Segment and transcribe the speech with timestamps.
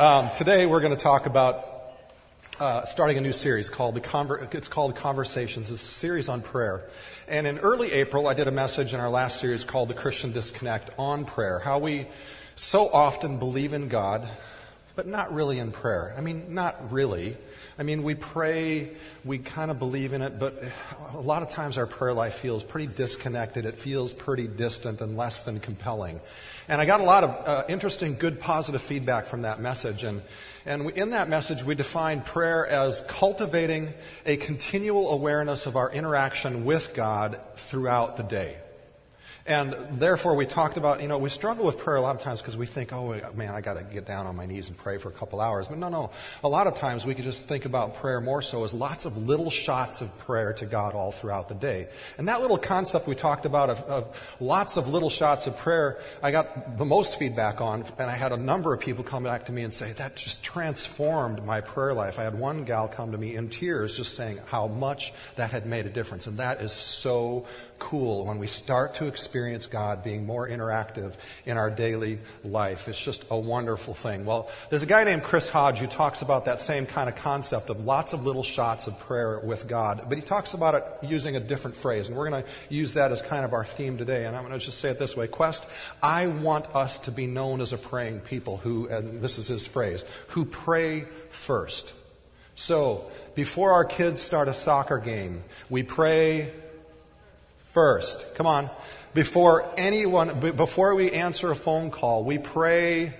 [0.00, 1.68] Um, today we're going to talk about
[2.58, 5.70] uh, starting a new series called the Conver- it's called Conversations.
[5.70, 6.84] It's a series on prayer.
[7.28, 10.32] And in early April, I did a message in our last series called The Christian
[10.32, 11.58] Disconnect on prayer.
[11.58, 12.08] How we
[12.56, 14.26] so often believe in God,
[14.96, 16.14] but not really in prayer.
[16.16, 17.36] I mean, not really.
[17.78, 18.90] I mean, we pray,
[19.24, 20.62] we kind of believe in it, but
[21.14, 23.64] a lot of times our prayer life feels pretty disconnected.
[23.64, 26.20] It feels pretty distant and less than compelling.
[26.68, 30.04] And I got a lot of uh, interesting, good, positive feedback from that message.
[30.04, 30.20] And,
[30.66, 33.94] and we, in that message, we defined prayer as cultivating
[34.26, 38.58] a continual awareness of our interaction with God throughout the day.
[39.50, 42.40] And therefore, we talked about, you know, we struggle with prayer a lot of times
[42.40, 44.96] because we think, oh, man, I got to get down on my knees and pray
[44.96, 45.66] for a couple hours.
[45.66, 46.12] But no, no.
[46.44, 49.16] A lot of times we could just think about prayer more so as lots of
[49.16, 51.88] little shots of prayer to God all throughout the day.
[52.16, 55.98] And that little concept we talked about of, of lots of little shots of prayer,
[56.22, 57.84] I got the most feedback on.
[57.98, 60.44] And I had a number of people come back to me and say, that just
[60.44, 62.20] transformed my prayer life.
[62.20, 65.66] I had one gal come to me in tears just saying how much that had
[65.66, 66.28] made a difference.
[66.28, 67.46] And that is so
[67.80, 69.39] cool when we start to experience
[69.70, 71.14] God being more interactive
[71.46, 72.88] in our daily life.
[72.88, 74.24] It's just a wonderful thing.
[74.24, 77.70] Well, there's a guy named Chris Hodge who talks about that same kind of concept
[77.70, 81.36] of lots of little shots of prayer with God, but he talks about it using
[81.36, 84.26] a different phrase, and we're going to use that as kind of our theme today.
[84.26, 85.26] And I'm going to just say it this way.
[85.26, 85.66] Quest,
[86.02, 89.66] I want us to be known as a praying people who, and this is his
[89.66, 91.92] phrase, who pray first.
[92.54, 96.52] So, before our kids start a soccer game, we pray
[97.72, 98.34] first.
[98.34, 98.68] Come on.
[99.12, 103.12] Before anyone, before we answer a phone call, we pray,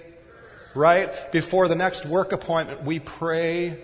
[0.75, 1.11] right?
[1.33, 3.77] Before the next work appointment, we pray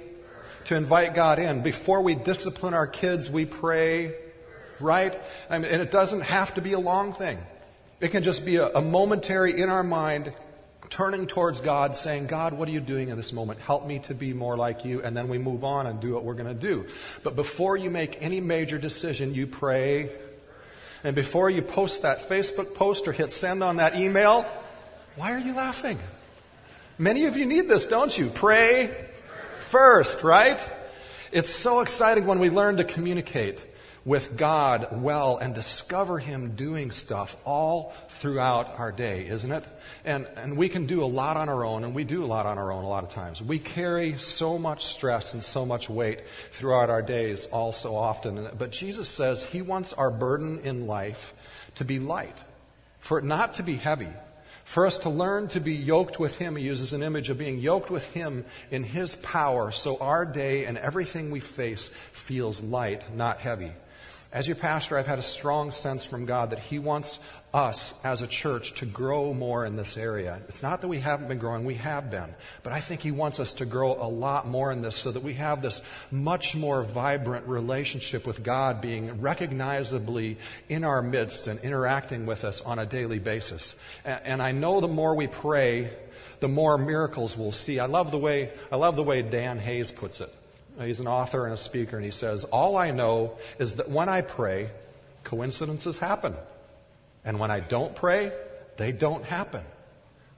[0.67, 1.63] to invite God in.
[1.63, 4.15] Before we discipline our kids, we pray,
[4.79, 5.19] right?
[5.51, 7.39] and it doesn't have to be a long thing.
[8.01, 10.33] It can just be a, a momentary in our mind
[10.91, 13.59] turning towards God, saying, God, what are you doing in this moment?
[13.59, 15.03] Help me to be more like you.
[15.03, 16.87] And then we move on and do what we're going to do.
[17.25, 20.11] But before you make any major decision, you pray
[21.07, 24.45] and before you post that Facebook post or hit send on that email,
[25.15, 26.01] why are you laughing?
[26.99, 28.27] Many of you need this, don't you?
[28.27, 28.93] Pray
[29.61, 30.61] first, right?
[31.31, 33.65] It's so exciting when we learn to communicate
[34.07, 39.65] with God well and discover Him doing stuff all throughout our day, isn't it?
[40.05, 42.47] And, and we can do a lot on our own, and we do a lot
[42.47, 43.43] on our own a lot of times.
[43.43, 48.49] We carry so much stress and so much weight throughout our days all so often.
[48.57, 51.35] But Jesus says He wants our burden in life
[51.75, 52.37] to be light,
[53.01, 54.09] for it not to be heavy.
[54.65, 57.59] For us to learn to be yoked with Him, He uses an image of being
[57.59, 63.17] yoked with Him in His power so our day and everything we face feels light,
[63.17, 63.73] not heavy.
[64.37, 67.21] As your pastor, I've had a strong sense from God that He wants
[67.55, 70.43] us as a church to grow more in this area.
[70.51, 72.35] It's not that we haven't been growing, we have been.
[72.63, 75.23] But I think He wants us to grow a lot more in this so that
[75.23, 75.81] we have this
[76.11, 80.37] much more vibrant relationship with God being recognizably
[80.69, 83.75] in our midst and interacting with us on a daily basis.
[84.05, 85.89] And I know the more we pray,
[86.41, 87.81] the more miracles we'll see.
[87.81, 90.31] I love the way, I love the way Dan Hayes puts it.
[90.79, 94.09] He's an author and a speaker, and he says, All I know is that when
[94.09, 94.71] I pray,
[95.25, 96.35] coincidences happen.
[97.25, 98.33] And when I don't pray,
[98.77, 99.65] they don't happen.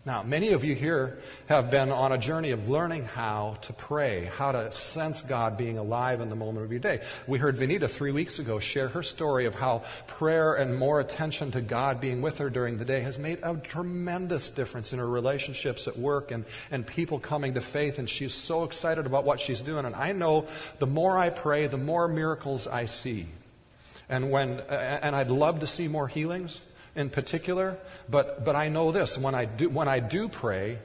[0.09, 1.19] Now, many of you here
[1.51, 5.77] have been on a journey of learning how to pray, how to sense God being
[5.77, 7.03] alive in the moment of your day.
[7.27, 11.51] We heard Vanita three weeks ago share her story of how prayer and more attention
[11.51, 15.07] to God being with her during the day has made a tremendous difference in her
[15.07, 17.99] relationships at work and, and people coming to faith.
[17.99, 19.85] And she's so excited about what she's doing.
[19.85, 20.47] And I know
[20.79, 23.27] the more I pray, the more miracles I see.
[24.09, 26.63] And when, and I'd love to see more healings
[26.99, 27.79] in particular,
[28.11, 29.17] but, but I know this.
[29.17, 30.79] When I, do, when I do pray,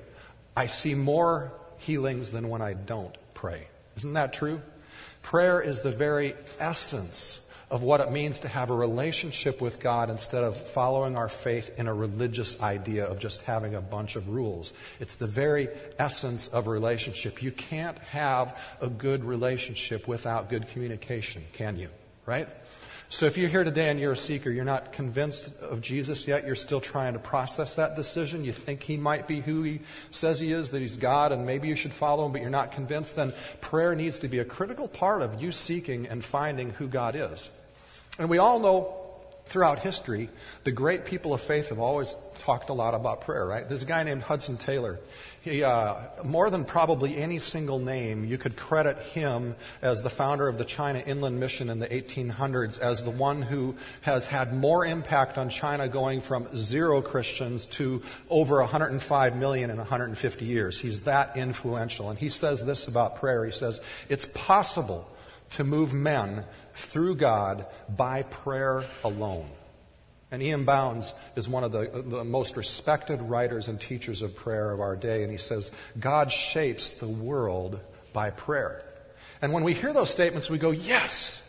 [0.56, 3.68] I see more healings than when I don't pray.
[3.98, 4.62] Isn't that true?
[5.24, 7.40] Prayer is the very essence
[7.72, 11.72] of what it means to have a relationship with God instead of following our faith
[11.80, 14.72] in a religious idea of just having a bunch of rules.
[15.00, 17.42] It's the very essence of relationship.
[17.42, 21.90] You can't have a good relationship without good communication, can you?
[22.28, 22.48] Right?
[23.14, 26.48] So if you're here today and you're a seeker, you're not convinced of Jesus yet,
[26.48, 30.40] you're still trying to process that decision, you think he might be who he says
[30.40, 33.16] he is, that he's God, and maybe you should follow him, but you're not convinced,
[33.16, 33.32] then
[33.62, 37.52] prayer needs to be a critical part of you seeking and finding who God is.
[38.18, 39.03] And we all know
[39.46, 40.30] throughout history,
[40.64, 43.68] the great people of faith have always talked a lot about prayer, right?
[43.68, 45.00] There's a guy named Hudson Taylor.
[45.42, 50.48] He, uh, more than probably any single name, you could credit him as the founder
[50.48, 54.86] of the China Inland Mission in the 1800s as the one who has had more
[54.86, 60.80] impact on China going from zero Christians to over 105 million in 150 years.
[60.80, 62.10] He's that influential.
[62.10, 63.44] And he says this about prayer.
[63.44, 65.10] He says, it's possible
[65.52, 69.50] to move men through God by prayer alone.
[70.34, 70.66] And E.M.
[70.66, 74.96] Bounds is one of the, the, most respected writers and teachers of prayer of our
[74.96, 77.80] day, and he says, God shapes the world
[78.14, 78.84] by prayer.
[79.44, 81.40] And when we hear those statements, we go, yes.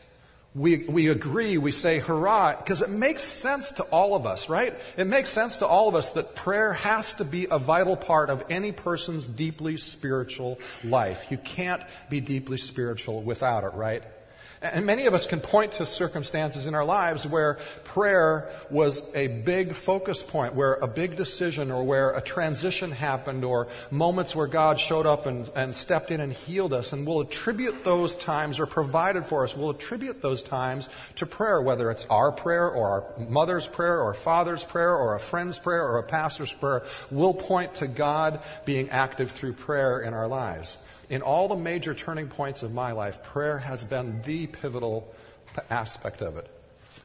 [0.54, 4.78] We, we agree, we say hurrah, because it makes sense to all of us, right?
[4.98, 8.28] It makes sense to all of us that prayer has to be a vital part
[8.28, 11.28] of any person's deeply spiritual life.
[11.30, 14.04] You can't be deeply spiritual without it, right?
[14.64, 19.26] And many of us can point to circumstances in our lives where prayer was a
[19.26, 24.46] big focus point, where a big decision or where a transition happened or moments where
[24.46, 26.94] God showed up and, and stepped in and healed us.
[26.94, 31.60] And we'll attribute those times or provided for us, we'll attribute those times to prayer,
[31.60, 35.86] whether it's our prayer or our mother's prayer or father's prayer or a friend's prayer
[35.86, 36.84] or a pastor's prayer.
[37.10, 40.78] We'll point to God being active through prayer in our lives.
[41.08, 45.12] In all the major turning points of my life, prayer has been the pivotal
[45.70, 46.50] aspect of it.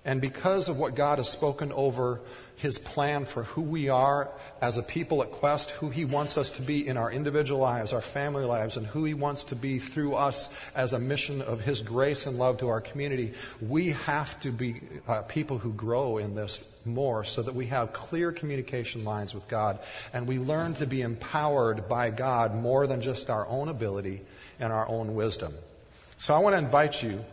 [0.05, 2.21] And because of what God has spoken over
[2.55, 4.29] his plan for who we are
[4.61, 7.93] as a people at Quest, who he wants us to be in our individual lives,
[7.93, 11.61] our family lives, and who he wants to be through us as a mission of
[11.61, 16.17] his grace and love to our community, we have to be uh, people who grow
[16.17, 19.79] in this more so that we have clear communication lines with God
[20.13, 24.21] and we learn to be empowered by God more than just our own ability
[24.59, 25.53] and our own wisdom.
[26.17, 27.23] So I want to invite you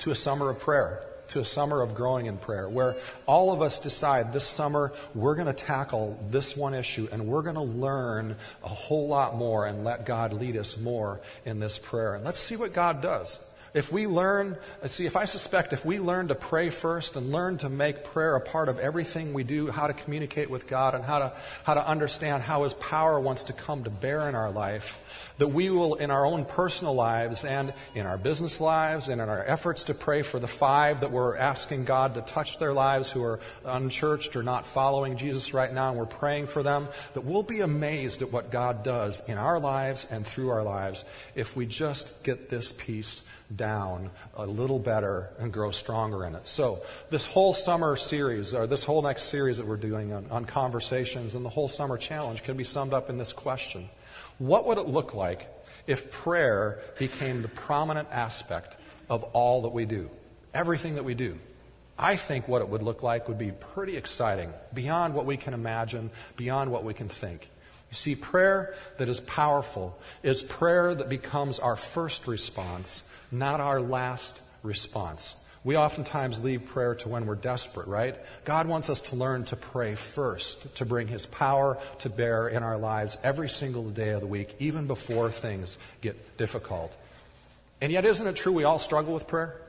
[0.00, 2.96] to a summer of prayer to a summer of growing in prayer where
[3.26, 7.42] all of us decide this summer we're going to tackle this one issue and we're
[7.42, 11.78] going to learn a whole lot more and let God lead us more in this
[11.78, 12.14] prayer.
[12.14, 13.38] And let's see what God does.
[13.72, 14.56] If we learn,
[14.86, 18.34] see, if I suspect if we learn to pray first and learn to make prayer
[18.34, 21.32] a part of everything we do, how to communicate with God and how to,
[21.62, 25.48] how to understand how His power wants to come to bear in our life, that
[25.48, 29.42] we will, in our own personal lives and in our business lives and in our
[29.42, 33.24] efforts to pray for the five that we're asking God to touch their lives who
[33.24, 37.42] are unchurched or not following Jesus right now, and we're praying for them, that we'll
[37.42, 41.04] be amazed at what God does in our lives and through our lives
[41.34, 43.22] if we just get this piece
[43.56, 46.46] down a little better and grow stronger in it.
[46.46, 50.44] So, this whole summer series, or this whole next series that we're doing on, on,
[50.44, 53.88] conversations and the whole summer challenge can be summed up in this question
[54.40, 55.48] What would it look like
[55.86, 58.76] if prayer became the prominent aspect
[59.08, 60.10] of all that we do?
[60.52, 61.38] Everything that we do.
[61.96, 65.54] I think what it would look like would be pretty exciting, beyond what we can
[65.54, 67.48] imagine, beyond what we can think.
[67.90, 73.02] You see, prayer that is powerful is prayer that becomes our first response
[73.32, 75.34] not our last response.
[75.62, 78.16] We oftentimes leave prayer to when we're desperate, right?
[78.44, 82.62] God wants us to learn to pray first, to bring His power to bear in
[82.62, 86.94] our lives every single day of the week, even before things get difficult.
[87.82, 89.60] And yet, isn't it true we all struggle with prayer?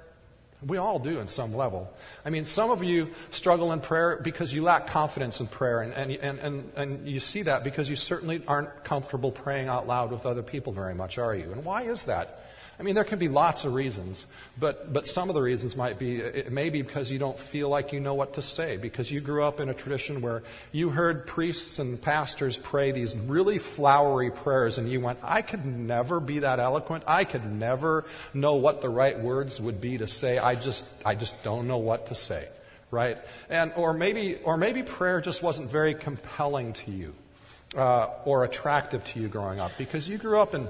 [0.66, 1.92] We all do in some level.
[2.24, 5.92] I mean, some of you struggle in prayer because you lack confidence in prayer, and,
[5.94, 10.12] and, and, and, and you see that because you certainly aren't comfortable praying out loud
[10.12, 11.52] with other people very much, are you?
[11.52, 12.41] And why is that?
[12.80, 14.26] I mean, there can be lots of reasons,
[14.60, 17.70] but, but some of the reasons might be, it may be because you don't feel
[17.70, 20.90] like you know what to say, because you grew up in a tradition where you
[20.90, 26.20] heard priests and pastors pray these really flowery prayers and you went, I could never
[26.20, 27.04] be that eloquent.
[27.06, 30.40] I could never know what the right words would be to say.
[30.40, 32.48] I just, I just don't know what to say.
[32.90, 33.18] Right?
[33.50, 37.14] And, or maybe, or maybe prayer just wasn't very compelling to you,
[37.78, 40.68] uh, or attractive to you growing up because you grew up in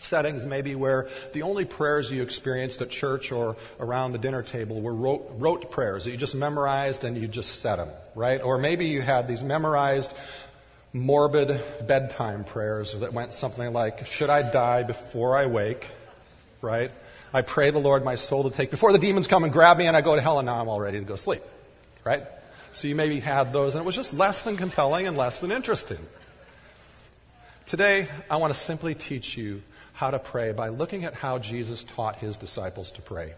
[0.00, 4.80] settings maybe where the only prayers you experienced at church or around the dinner table
[4.80, 8.40] were rote, rote, prayers that you just memorized and you just said them, right?
[8.42, 10.12] Or maybe you had these memorized
[10.92, 15.86] morbid bedtime prayers that went something like, should I die before I wake,
[16.62, 16.90] right?
[17.32, 19.86] I pray the Lord my soul to take before the demons come and grab me
[19.86, 21.42] and I go to hell and now I'm all ready to go sleep,
[22.04, 22.22] right?
[22.72, 25.52] So you maybe had those and it was just less than compelling and less than
[25.52, 25.98] interesting.
[27.66, 29.62] Today, I want to simply teach you
[29.98, 33.34] how to pray by looking at how Jesus taught his disciples to pray.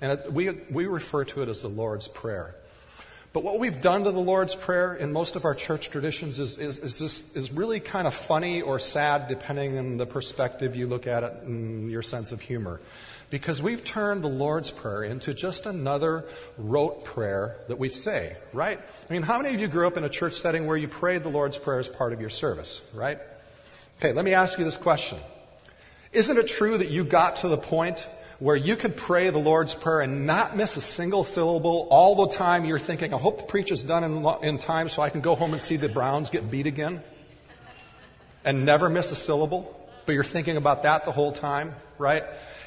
[0.00, 2.54] And it, we, we refer to it as the Lord's Prayer.
[3.32, 6.56] But what we've done to the Lord's Prayer in most of our church traditions is,
[6.56, 10.86] is, is, this, is really kind of funny or sad, depending on the perspective you
[10.86, 12.80] look at it and your sense of humor.
[13.30, 18.78] Because we've turned the Lord's Prayer into just another rote prayer that we say, right?
[18.78, 21.24] I mean, how many of you grew up in a church setting where you prayed
[21.24, 23.18] the Lord's Prayer as part of your service, right?
[23.98, 25.18] Okay, let me ask you this question.
[26.14, 28.06] Isn't it true that you got to the point
[28.38, 32.36] where you could pray the Lord's Prayer and not miss a single syllable all the
[32.36, 35.22] time you're thinking, I hope the preach is done in, in time so I can
[35.22, 37.02] go home and see the Browns get beat again?
[38.44, 39.76] And never miss a syllable?
[40.06, 42.22] But you're thinking about that the whole time, right?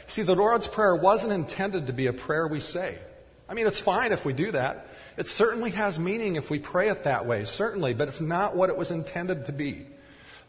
[0.07, 2.99] See, the Lord's Prayer wasn't intended to be a prayer we say.
[3.47, 4.87] I mean, it's fine if we do that.
[5.15, 8.69] It certainly has meaning if we pray it that way, certainly, but it's not what
[8.69, 9.85] it was intended to be.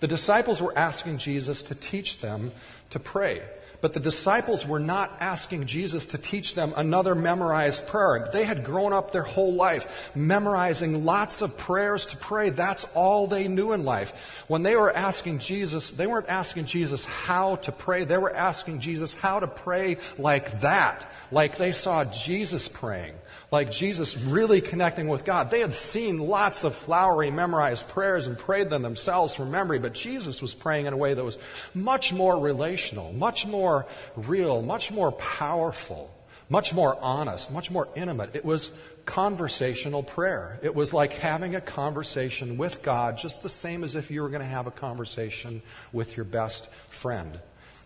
[0.00, 2.52] The disciples were asking Jesus to teach them
[2.90, 3.42] to pray.
[3.80, 8.28] But the disciples were not asking Jesus to teach them another memorized prayer.
[8.33, 12.50] They had grown up their whole life memorizing lots of prayers to pray.
[12.50, 14.45] That's all they knew in life.
[14.49, 18.02] When they were asking Jesus, they weren't asking Jesus how to pray.
[18.02, 21.09] They were asking Jesus how to pray like that.
[21.30, 23.14] Like they saw Jesus praying
[23.50, 25.50] like Jesus really connecting with God.
[25.50, 29.94] They had seen lots of flowery memorized prayers and prayed them themselves from memory, but
[29.94, 31.38] Jesus was praying in a way that was
[31.74, 33.86] much more relational, much more
[34.16, 36.14] real, much more powerful,
[36.50, 38.34] much more honest, much more intimate.
[38.34, 38.70] It was
[39.06, 40.58] conversational prayer.
[40.62, 44.28] It was like having a conversation with God, just the same as if you were
[44.28, 45.62] going to have a conversation
[45.94, 47.40] with your best friend.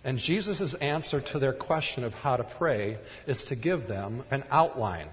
[0.05, 4.43] And Jesus' answer to their question of how to pray is to give them an
[4.51, 5.07] outline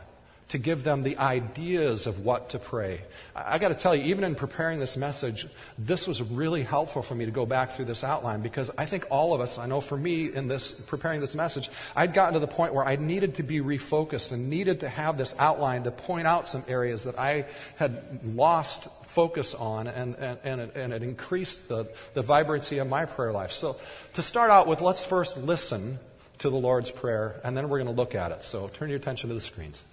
[0.50, 3.02] to give them the ideas of what to pray.
[3.36, 5.46] I, got to tell you, even in preparing this message,
[5.78, 9.06] this was really helpful for me to go back through this outline because I think
[9.12, 12.40] all of us, I know for me in this, preparing this message, I'd gotten to
[12.40, 15.92] the point where I needed to be refocused and needed to have this outline to
[15.92, 20.94] point out some areas that I had lost focus on and, and, and, it, and
[20.94, 23.52] it increased the, the vibrancy of my prayer life.
[23.52, 23.78] So
[24.14, 26.00] to start out with, let's first listen
[26.40, 28.42] to the Lord's Prayer and then we're going to look at it.
[28.42, 29.84] So turn your attention to the screens.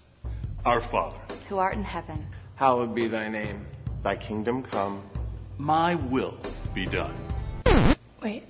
[0.67, 1.17] Our Father,
[1.49, 3.65] who art in heaven, hallowed be thy name.
[4.03, 5.01] Thy kingdom come.
[5.59, 6.37] My will
[6.75, 7.15] be done.
[8.21, 8.43] Wait.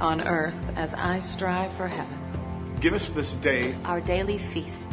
[0.00, 2.74] On earth as I strive for heaven.
[2.80, 4.88] Give us this day our daily feast.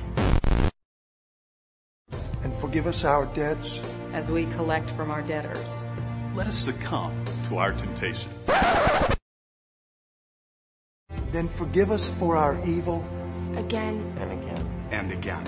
[2.44, 3.82] And forgive us our debts
[4.14, 5.84] as we collect from our debtors.
[6.36, 8.30] Let us succumb to our temptation.
[11.32, 13.04] Then forgive us for our evil
[13.56, 15.46] again and again and again.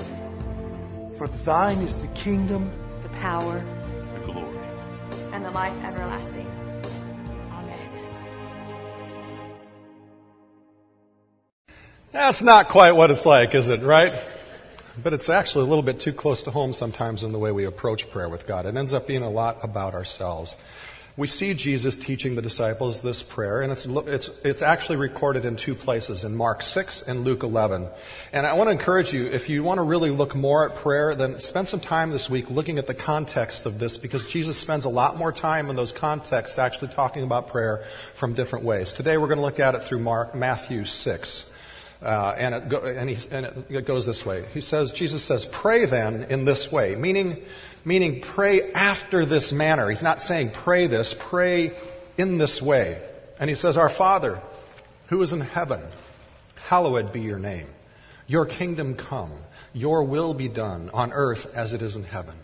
[1.17, 2.69] For thine is the kingdom,
[3.01, 3.63] the power,
[4.13, 4.59] the glory,
[5.31, 6.47] and the life everlasting.
[7.51, 7.89] Amen.
[12.11, 14.13] That's not quite what it's like, is it, right?
[15.01, 17.65] But it's actually a little bit too close to home sometimes in the way we
[17.65, 18.65] approach prayer with God.
[18.65, 20.57] It ends up being a lot about ourselves
[21.17, 25.55] we see Jesus teaching the disciples this prayer, and it's, it's, it's actually recorded in
[25.55, 27.87] two places, in Mark 6 and Luke 11.
[28.31, 31.15] And I want to encourage you, if you want to really look more at prayer,
[31.15, 34.85] then spend some time this week looking at the context of this, because Jesus spends
[34.85, 37.83] a lot more time in those contexts actually talking about prayer
[38.13, 38.93] from different ways.
[38.93, 41.53] Today we're going to look at it through Mark, Matthew 6.
[41.99, 44.45] Uh, and, it go, and, he, and it goes this way.
[44.53, 47.43] He says, Jesus says, pray then in this way, meaning
[47.87, 49.89] meaning pray after this manner.
[49.89, 51.71] He's not saying pray this, pray
[52.17, 53.01] in this way.
[53.39, 54.41] And he says, Our Father,
[55.07, 55.81] who is in heaven,
[56.67, 57.67] hallowed be your name.
[58.27, 59.31] Your kingdom come.
[59.71, 62.35] Your will be done on earth as it is in heaven.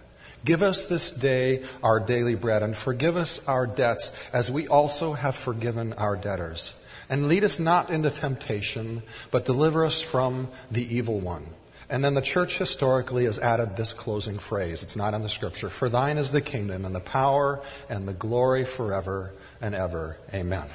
[0.45, 5.11] Give us this day our daily bread and forgive us our debts as we also
[5.11, 6.73] have forgiven our debtors.
[7.09, 11.45] And lead us not into temptation, but deliver us from the evil one.
[11.93, 14.81] And then the church historically has added this closing phrase.
[14.81, 15.69] It's not in the scripture.
[15.69, 19.31] For thine is the kingdom and the power and the glory forever
[19.61, 20.17] and ever.
[20.33, 20.65] Amen.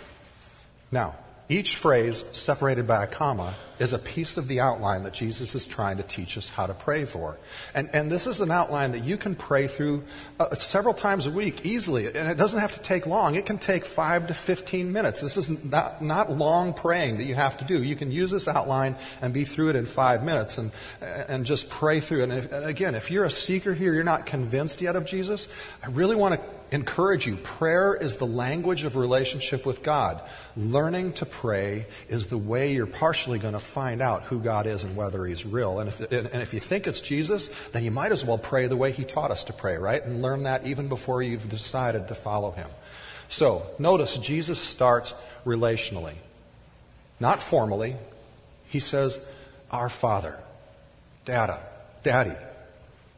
[0.92, 1.16] Now,
[1.48, 5.66] each phrase, separated by a comma, is a piece of the outline that Jesus is
[5.66, 7.38] trying to teach us how to pray for.
[7.74, 10.04] And, and this is an outline that you can pray through
[10.38, 12.06] uh, several times a week easily.
[12.06, 13.36] And it doesn't have to take long.
[13.36, 15.20] It can take five to 15 minutes.
[15.20, 17.82] This is not, not long praying that you have to do.
[17.82, 21.70] You can use this outline and be through it in five minutes and, and just
[21.70, 22.24] pray through it.
[22.24, 25.48] And, if, and again, if you're a seeker here, you're not convinced yet of Jesus,
[25.82, 26.40] I really want to
[26.70, 27.36] encourage you.
[27.36, 30.22] Prayer is the language of relationship with God.
[30.56, 34.84] Learning to pray is the way you're partially going to find out who God is
[34.84, 35.80] and whether He's real.
[35.80, 38.76] And if, and if you think it's Jesus, then you might as well pray the
[38.76, 40.04] way He taught us to pray, right?
[40.04, 42.68] And learn that even before you've decided to follow Him.
[43.28, 46.14] So, notice Jesus starts relationally.
[47.20, 47.96] Not formally.
[48.68, 49.20] He says,
[49.70, 50.38] our Father,
[51.24, 51.58] Dada,
[52.02, 52.36] Daddy,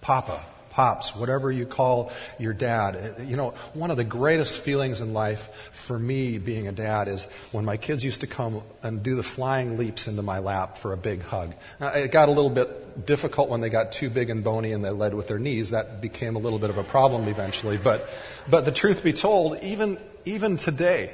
[0.00, 0.44] Papa,
[0.80, 3.16] Pops, whatever you call your dad.
[3.26, 7.26] You know, one of the greatest feelings in life for me being a dad is
[7.52, 10.94] when my kids used to come and do the flying leaps into my lap for
[10.94, 11.52] a big hug.
[11.80, 14.82] Now, it got a little bit difficult when they got too big and bony and
[14.82, 15.68] they led with their knees.
[15.68, 17.76] That became a little bit of a problem eventually.
[17.76, 18.08] But,
[18.48, 21.12] but the truth be told, even, even today,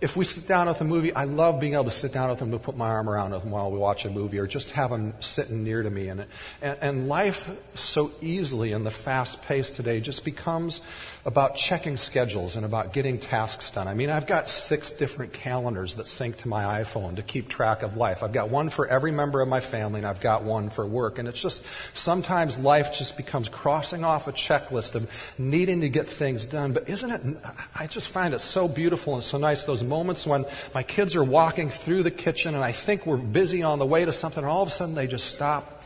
[0.00, 2.38] if we sit down with a movie, I love being able to sit down with
[2.38, 4.88] them to put my arm around them while we watch a movie or just have
[4.88, 6.08] them sitting near to me.
[6.08, 6.24] And,
[6.62, 10.80] and, and life so easily in the fast pace today just becomes
[11.26, 13.88] about checking schedules and about getting tasks done.
[13.88, 17.82] I mean, I've got six different calendars that sync to my iPhone to keep track
[17.82, 18.22] of life.
[18.22, 21.18] I've got one for every member of my family and I've got one for work.
[21.18, 26.08] And it's just, sometimes life just becomes crossing off a checklist of needing to get
[26.08, 26.72] things done.
[26.72, 27.36] But isn't it,
[27.74, 31.22] I just find it so beautiful and so nice those moments when my kids are
[31.22, 34.50] walking through the kitchen and I think we're busy on the way to something and
[34.50, 35.82] all of a sudden they just stop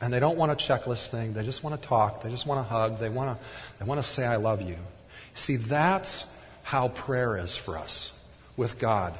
[0.00, 1.34] and they don't want a checklist thing.
[1.34, 2.22] They just want to talk.
[2.22, 2.98] They just want to hug.
[2.98, 3.46] They want to,
[3.78, 4.76] they want to say, I love you.
[5.34, 6.24] See, that's
[6.62, 8.12] how prayer is for us
[8.56, 9.18] with God.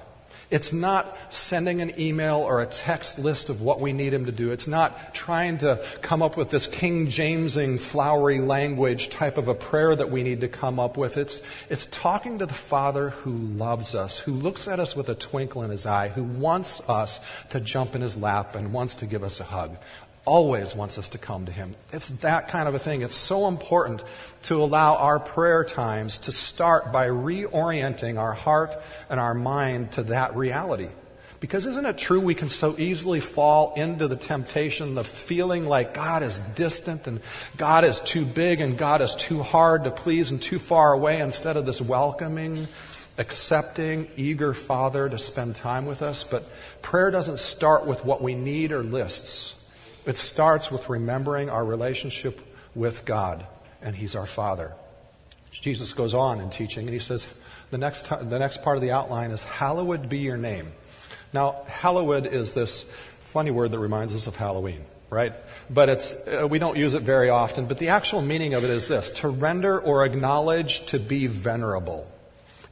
[0.52, 4.32] It's not sending an email or a text list of what we need him to
[4.32, 4.50] do.
[4.50, 9.54] It's not trying to come up with this King Jamesing flowery language type of a
[9.54, 11.16] prayer that we need to come up with.
[11.16, 11.40] It's,
[11.71, 15.62] it's talking to the Father who loves us, who looks at us with a twinkle
[15.62, 17.18] in his eye, who wants us
[17.49, 19.75] to jump in his lap and wants to give us a hug
[20.25, 21.75] always wants us to come to Him.
[21.93, 23.02] It's that kind of a thing.
[23.02, 24.02] It's so important
[24.45, 28.75] to allow our prayer times to start by reorienting our heart
[29.11, 30.88] and our mind to that reality.
[31.43, 35.93] Because isn't it true we can so easily fall into the temptation of feeling like
[35.93, 37.21] God is distant and
[37.57, 41.21] God is too big and God is too hard to please and too far away
[41.21, 42.69] instead of this welcoming,
[43.19, 46.23] accepting, eager Father to spend time with us?
[46.23, 46.49] But
[46.81, 49.57] prayer doesn't start with what we need or lists.
[50.04, 52.40] It starts with remembering our relationship
[52.75, 53.47] with God,
[53.80, 54.75] and He's our Father.
[55.50, 57.28] Jesus goes on in teaching, and He says,
[57.71, 60.73] the next, the next part of the outline is, Hallowed be your name.
[61.32, 62.82] Now, hallowed is this
[63.21, 65.32] funny word that reminds us of Halloween, right?
[65.71, 68.71] But it's, uh, we don't use it very often, but the actual meaning of it
[68.71, 72.11] is this, to render or acknowledge to be venerable.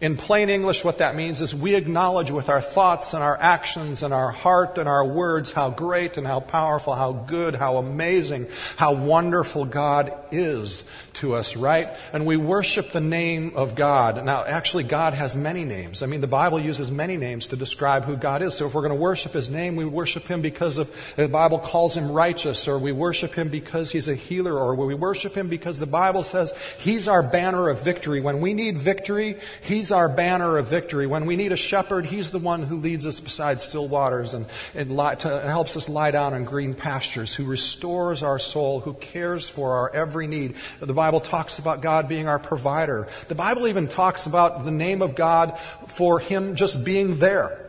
[0.01, 4.03] In plain English, what that means is we acknowledge with our thoughts and our actions
[4.03, 8.47] and our heart and our words how great and how powerful, how good, how amazing,
[8.77, 10.85] how wonderful God is
[11.15, 11.95] to us, right?
[12.15, 14.25] And we worship the name of God.
[14.25, 16.03] Now, actually, God has many names.
[16.03, 18.55] I mean, the Bible uses many names to describe who God is.
[18.55, 21.59] So if we're going to worship His name, we worship Him because of, the Bible
[21.59, 25.49] calls Him righteous, or we worship Him because He's a healer, or we worship Him
[25.49, 28.23] because the Bible says He's our banner of victory.
[28.23, 31.07] When we need victory, He's our banner of victory.
[31.07, 34.47] When we need a shepherd, He's the one who leads us beside still waters and,
[34.75, 39.49] and to, helps us lie down in green pastures, who restores our soul, who cares
[39.49, 40.57] for our every need.
[40.81, 43.09] The Bible talks about God being our provider.
[43.29, 47.61] The Bible even talks about the name of God for Him just being there.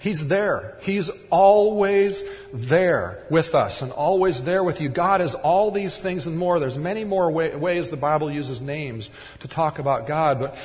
[0.00, 0.78] He's there.
[0.80, 2.22] He's always
[2.54, 4.88] there with us and always there with you.
[4.88, 6.58] God is all these things and more.
[6.58, 10.56] There's many more way, ways the Bible uses names to talk about God, but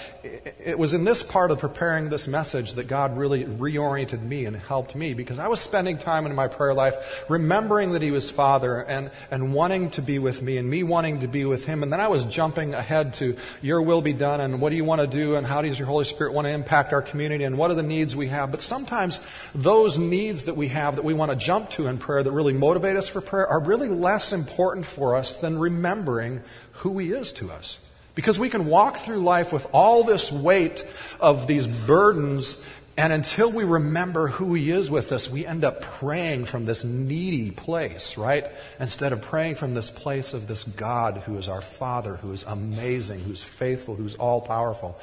[0.60, 4.56] it was in this part of preparing this message that God really reoriented me and
[4.56, 8.30] helped me because I was spending time in my prayer life remembering that He was
[8.30, 11.84] Father and, and wanting to be with me and me wanting to be with Him.
[11.84, 14.86] And then I was jumping ahead to your will be done and what do you
[14.86, 17.58] want to do and how does your Holy Spirit want to impact our community and
[17.58, 18.52] what are the needs we have.
[18.52, 19.20] But sometimes
[19.54, 22.54] those needs that we have that we want to jump to in prayer that really
[22.54, 27.32] motivate us for prayer are really less important for us than remembering who He is
[27.34, 27.80] to us.
[28.15, 30.84] Because we can walk through life with all this weight
[31.19, 32.56] of these burdens,
[32.97, 36.86] and until we remember who He is with us, we end up praying from this
[36.86, 38.45] needy place, right?
[38.80, 42.43] Instead of praying from this place of this God who is our Father, who is
[42.43, 44.97] amazing, who's faithful, who's all powerful.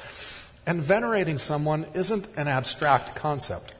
[0.65, 3.75] And venerating someone isn't an abstract concept.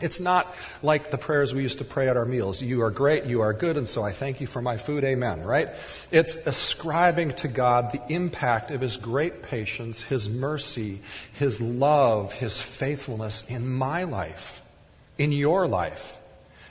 [0.00, 2.62] It's not like the prayers we used to pray at our meals.
[2.62, 5.42] You are great, you are good, and so I thank you for my food, amen,
[5.42, 5.68] right?
[6.10, 11.00] It's ascribing to God the impact of His great patience, His mercy,
[11.34, 14.62] His love, His faithfulness in my life,
[15.18, 16.16] in your life.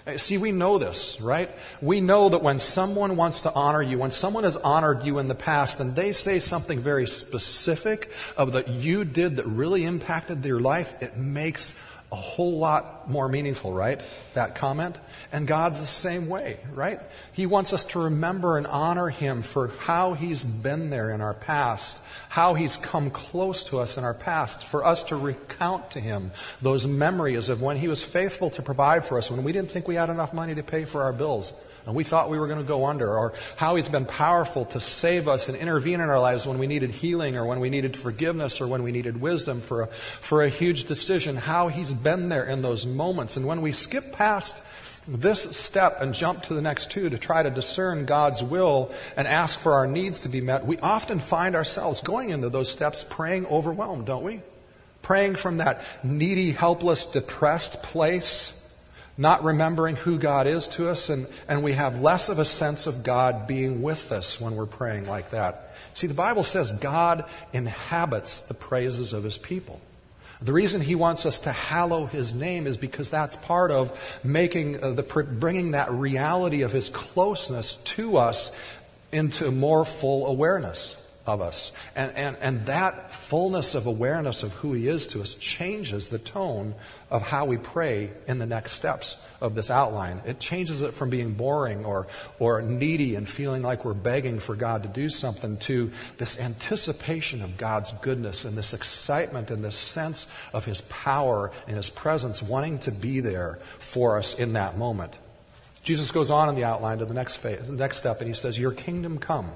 [0.08, 1.50] Uh, see, we know this, right?
[1.82, 5.28] We know that when someone wants to honor you, when someone has honored you in
[5.28, 10.42] the past and they say something very specific of that you did that really impacted
[10.42, 11.78] their life, it makes
[12.12, 14.02] a whole lot more meaningful, right?
[14.34, 14.98] That comment.
[15.32, 17.00] And God's the same way, right?
[17.34, 21.36] He wants us to remember and honor Him for how He's been there in our
[21.36, 21.98] past,
[22.30, 26.32] how He's come close to us in our past, for us to recount to Him
[26.64, 29.88] those memories of when He was faithful to provide for us when we didn't think
[29.88, 31.54] we had enough money to pay for our bills
[31.90, 34.80] and we thought we were going to go under, or how He's been powerful to
[34.80, 37.98] save us and intervene in our lives when we needed healing, or when we needed
[37.98, 42.30] forgiveness, or when we needed wisdom for a, for a huge decision, how He's been
[42.30, 43.38] there in those moments.
[43.38, 44.62] And when we skip past
[45.08, 49.28] this step and jump to the next two to try to discern God's will and
[49.28, 53.04] ask for our needs to be met, we often find ourselves going into those steps
[53.04, 54.42] praying overwhelmed, don't we?
[55.02, 58.59] Praying from that needy, helpless, depressed place
[59.20, 62.88] not remembering who God is to us, and, and we have less of a sense
[62.88, 65.76] of God being with us when we're praying like that.
[65.94, 69.82] See, the Bible says God inhabits the praises of His people.
[70.42, 74.82] The reason He wants us to hallow His name is because that's part of making
[74.82, 78.58] uh, the, bringing that reality of His closeness to us
[79.12, 80.96] into more full awareness
[81.30, 81.72] of us.
[81.96, 86.20] And, and, and that fullness of awareness of who He is to us changes the
[86.20, 86.76] tone
[87.10, 90.22] of how we pray in the next steps of this outline.
[90.26, 92.08] It changes it from being boring or,
[92.40, 97.42] or needy and feeling like we're begging for God to do something to this anticipation
[97.42, 102.44] of God's goodness and this excitement and this sense of His power and His presence
[102.44, 105.16] wanting to be there for us in that moment.
[105.84, 108.34] Jesus goes on in the outline to the next phase, the next step, and he
[108.34, 109.52] says, Your kingdom come.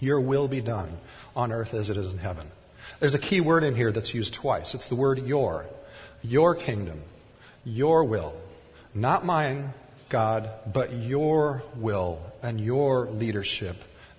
[0.00, 0.98] Your will be done
[1.34, 2.50] on earth as it is in heaven.
[3.00, 4.74] There's a key word in here that's used twice.
[4.74, 5.66] It's the word your.
[6.22, 7.02] Your kingdom.
[7.64, 8.34] Your will.
[8.94, 9.74] Not mine,
[10.08, 13.76] God, but your will and your leadership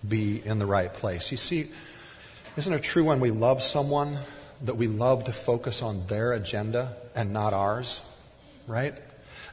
[0.07, 1.31] be in the right place.
[1.31, 1.69] You see,
[2.57, 4.17] isn't it true when we love someone
[4.63, 8.01] that we love to focus on their agenda and not ours?
[8.67, 8.95] Right?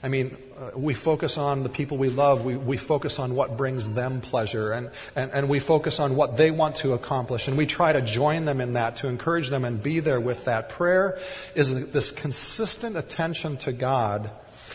[0.04, 2.44] I mean, uh, we focus on the people we love.
[2.44, 6.36] We, we focus on what brings them pleasure and, and, and we focus on what
[6.36, 7.48] they want to accomplish.
[7.48, 10.44] And we try to join them in that, to encourage them and be there with
[10.44, 10.68] that.
[10.68, 11.18] Prayer
[11.54, 14.30] is this consistent attention to God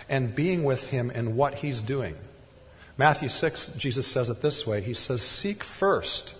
[0.09, 2.15] and being with Him in what He's doing.
[2.97, 4.81] Matthew 6, Jesus says it this way.
[4.81, 6.35] He says, seek first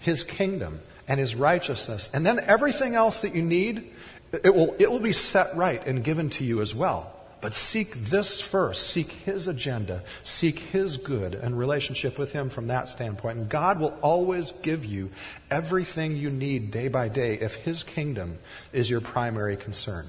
[0.00, 2.10] His kingdom and His righteousness.
[2.12, 3.90] And then everything else that you need,
[4.32, 7.10] it will, it will be set right and given to you as well.
[7.44, 8.88] But seek this first.
[8.88, 10.02] Seek His agenda.
[10.22, 13.36] Seek His good and relationship with Him from that standpoint.
[13.36, 15.10] And God will always give you
[15.50, 18.38] everything you need day by day if His kingdom
[18.72, 20.06] is your primary concern.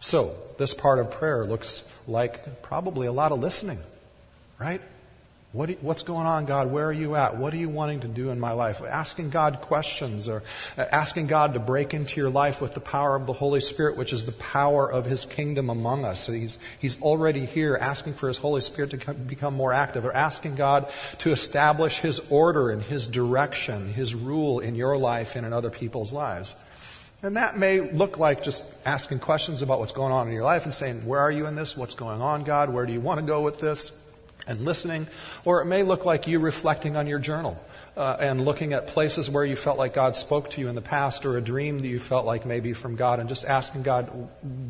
[0.00, 3.78] So, this part of prayer looks like probably a lot of listening,
[4.58, 4.82] right?
[5.52, 6.70] What what's going on, God?
[6.70, 7.36] Where are you at?
[7.36, 8.82] What are you wanting to do in my life?
[8.82, 10.44] Asking God questions or
[10.78, 13.96] uh, asking God to break into your life with the power of the Holy Spirit,
[13.96, 16.22] which is the power of His kingdom among us.
[16.22, 20.12] So he's, he's already here asking for His Holy Spirit to become more active or
[20.12, 25.44] asking God to establish His order and His direction, His rule in your life and
[25.44, 26.54] in other people's lives.
[27.24, 30.64] And that may look like just asking questions about what's going on in your life
[30.64, 31.76] and saying, where are you in this?
[31.76, 32.72] What's going on, God?
[32.72, 33.99] Where do you want to go with this?
[34.50, 35.06] And listening,
[35.44, 37.62] or it may look like you reflecting on your journal
[37.96, 40.82] uh, and looking at places where you felt like God spoke to you in the
[40.82, 44.10] past, or a dream that you felt like maybe from God, and just asking God,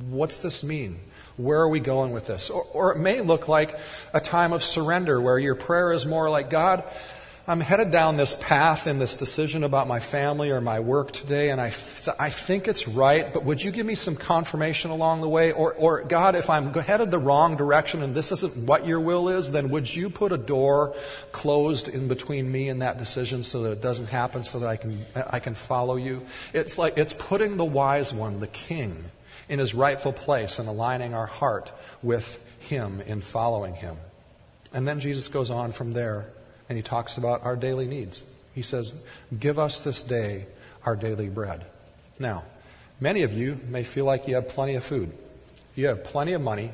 [0.09, 1.01] what's this mean?
[1.37, 2.51] Where are we going with this?
[2.51, 3.79] Or, or it may look like
[4.13, 6.85] a time of surrender where your prayer is more like, God,
[7.51, 11.51] I'm headed down this path in this decision about my family or my work today,
[11.51, 15.21] and I, th- I think it's right, but would you give me some confirmation along
[15.21, 15.51] the way?
[15.51, 19.29] Or, or, God, if I'm headed the wrong direction and this isn't what your will
[19.29, 20.95] is, then would you put a door
[21.33, 24.77] closed in between me and that decision so that it doesn't happen so that I
[24.77, 26.25] can, I can follow you?
[26.53, 28.97] It's like, it's putting the wise one, the king,
[29.49, 33.97] in his rightful place and aligning our heart with him in following him.
[34.73, 36.29] And then Jesus goes on from there
[36.71, 38.23] and he talks about our daily needs.
[38.55, 38.95] He says,
[39.37, 40.47] Give us this day
[40.87, 41.67] our daily bread.
[42.21, 42.45] Now,
[43.01, 45.13] many of you may feel like you have plenty of food.
[45.75, 46.71] You have plenty of money.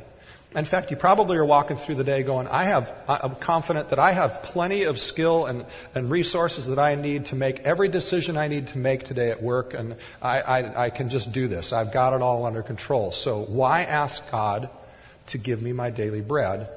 [0.55, 3.99] In fact, you probably are walking through the day going, I have, I'm confident that
[3.99, 8.37] I have plenty of skill and, and resources that I need to make every decision
[8.37, 11.73] I need to make today at work, and I, I, I can just do this.
[11.73, 13.13] I've got it all under control.
[13.13, 14.69] So why ask God
[15.29, 16.69] to give me my daily bread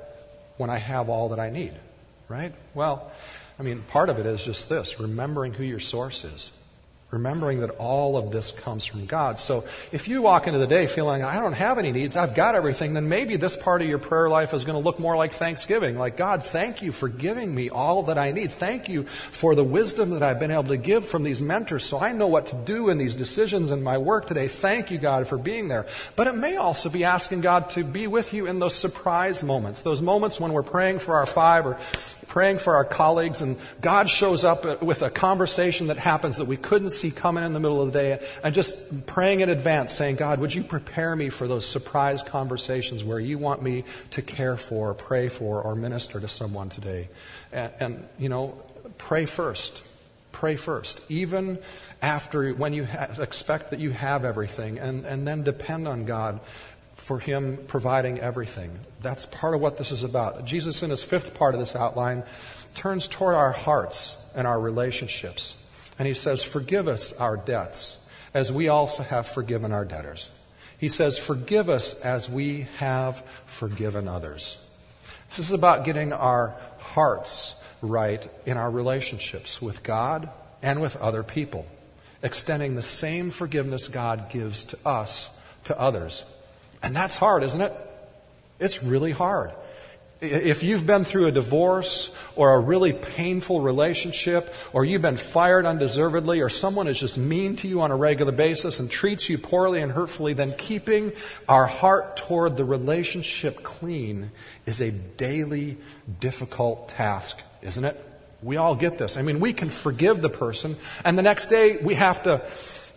[0.55, 1.73] when I have all that I need?
[2.29, 2.53] Right?
[2.73, 3.11] Well,
[3.59, 6.51] I mean, part of it is just this remembering who your source is.
[7.11, 9.39] remembering that all of this comes from God.
[9.39, 12.53] So if you walk into the day feeling, I don't have any needs, I've got
[12.53, 15.31] everything, then maybe this part of your prayer life is going to look more like
[15.31, 15.97] thanksgiving.
[15.97, 18.51] Like, God, thank you for giving me all that I need.
[18.51, 21.99] Thank you for the wisdom that I've been able to give from these mentors so
[21.99, 24.47] I know what to do in these decisions in my work today.
[24.47, 25.87] Thank you, God, for being there.
[26.15, 29.81] But it may also be asking God to be with you in those surprise moments,
[29.81, 31.77] those moments when we're praying for our five or
[32.29, 36.57] praying for our colleagues, and God shows up with a conversation that happens that we
[36.57, 40.15] couldn't see coming in the middle of the day, and just praying in advance, saying,
[40.15, 44.55] God, would you prepare me for those surprise conversations where you want me to care
[44.55, 47.09] for, pray for, or minister to someone today?
[47.51, 48.61] And, and you know,
[48.99, 49.83] pray first.
[50.31, 51.01] Pray first.
[51.09, 51.57] Even
[51.99, 56.39] after, when you ha- expect that you have everything, and, and then depend on God
[57.09, 58.69] for Him providing everything.
[59.01, 60.45] That's part of what this is about.
[60.45, 62.21] Jesus, in his fifth part of this outline,
[62.75, 65.55] turns toward our hearts and our relationships.
[65.97, 67.97] And he says, Forgive us our debts,
[68.35, 70.29] as we also have forgiven our debtors.
[70.77, 74.63] He says, Forgive us as we have forgiven others.
[75.29, 80.29] This is about getting our hearts right in our relationships with God
[80.61, 81.65] and with other people,
[82.21, 86.23] extending the same forgiveness God gives to us to others.
[86.81, 87.73] And that's hard, isn't it?
[88.59, 89.51] It's really hard.
[90.21, 95.65] If you've been through a divorce or a really painful relationship or you've been fired
[95.65, 99.37] undeservedly or someone is just mean to you on a regular basis and treats you
[99.37, 101.13] poorly and hurtfully, then keeping
[101.47, 104.31] our heart toward the relationship clean
[104.65, 105.77] is a daily
[106.19, 108.05] difficult task, isn't it?
[108.43, 109.15] We all get this.
[109.15, 112.39] I mean, we can forgive the person and the next day we have to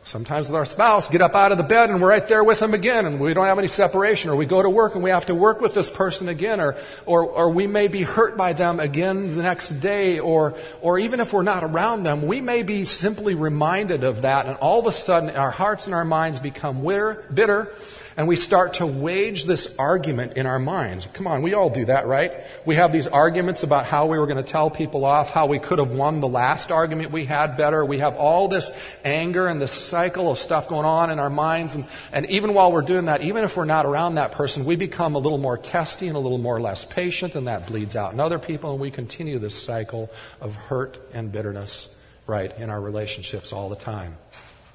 [0.05, 2.59] Sometimes with our spouse, get up out of the bed and we're right there with
[2.59, 5.11] them again and we don't have any separation or we go to work and we
[5.11, 6.75] have to work with this person again or,
[7.07, 11.21] or, or we may be hurt by them again the next day or, or even
[11.21, 14.87] if we're not around them, we may be simply reminded of that and all of
[14.87, 17.73] a sudden our hearts and our minds become bitter
[18.16, 21.07] and we start to wage this argument in our minds.
[21.12, 22.33] Come on, we all do that, right?
[22.64, 25.59] We have these arguments about how we were going to tell people off, how we
[25.59, 27.85] could have won the last argument we had better.
[27.85, 28.70] We have all this
[29.05, 31.75] anger and this cycle of stuff going on in our minds.
[31.75, 34.77] And, and even while we're doing that, even if we're not around that person, we
[34.77, 38.12] become a little more testy and a little more less patient, and that bleeds out
[38.12, 41.88] in other people, and we continue this cycle of hurt and bitterness,
[42.27, 44.16] right, in our relationships all the time.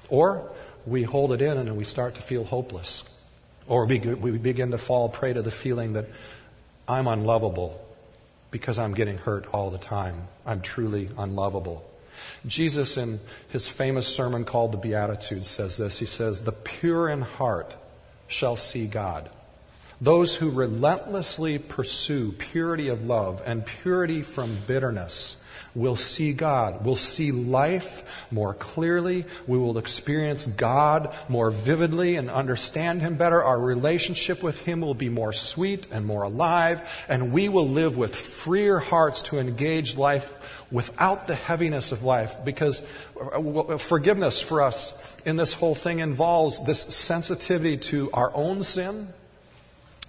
[0.08, 0.50] Or
[0.86, 3.04] we hold it in and we start to feel hopeless.
[3.68, 6.06] Or we, we begin to fall prey to the feeling that
[6.88, 7.84] I'm unlovable
[8.50, 10.28] because I'm getting hurt all the time.
[10.46, 11.88] I'm truly unlovable.
[12.46, 15.98] Jesus, in his famous sermon called the Beatitudes, says this.
[15.98, 17.74] He says, The pure in heart
[18.26, 19.30] shall see God.
[20.00, 25.37] Those who relentlessly pursue purity of love and purity from bitterness
[25.74, 26.84] We'll see God.
[26.84, 29.24] We'll see life more clearly.
[29.46, 33.42] We will experience God more vividly and understand Him better.
[33.42, 37.96] Our relationship with Him will be more sweet and more alive, and we will live
[37.96, 42.82] with freer hearts to engage life without the heaviness of life because
[43.20, 48.62] uh, uh, forgiveness for us in this whole thing involves this sensitivity to our own
[48.62, 49.08] sin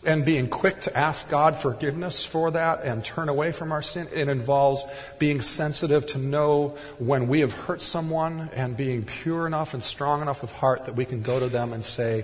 [0.03, 4.07] and being quick to ask God forgiveness for that and turn away from our sin.
[4.13, 4.83] It involves
[5.17, 10.21] being sensitive to know when we have hurt someone and being pure enough and strong
[10.21, 12.23] enough of heart that we can go to them and say,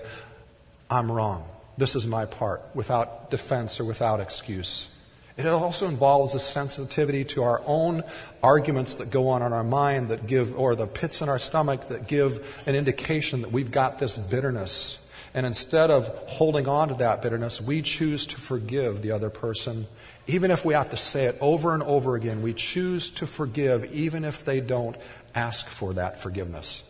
[0.90, 1.46] I'm wrong.
[1.78, 4.90] This is my part without defense or without excuse.
[5.38, 8.04] It also involves a sensitivity to our own
[8.42, 11.90] arguments that go on in our mind that give, or the pits in our stomach
[11.90, 15.05] that give an indication that we've got this bitterness
[15.36, 19.86] and instead of holding on to that bitterness, we choose to forgive the other person.
[20.28, 23.94] Even if we have to say it over and over again, we choose to forgive
[23.94, 24.96] even if they don't
[25.36, 26.90] ask for that forgiveness.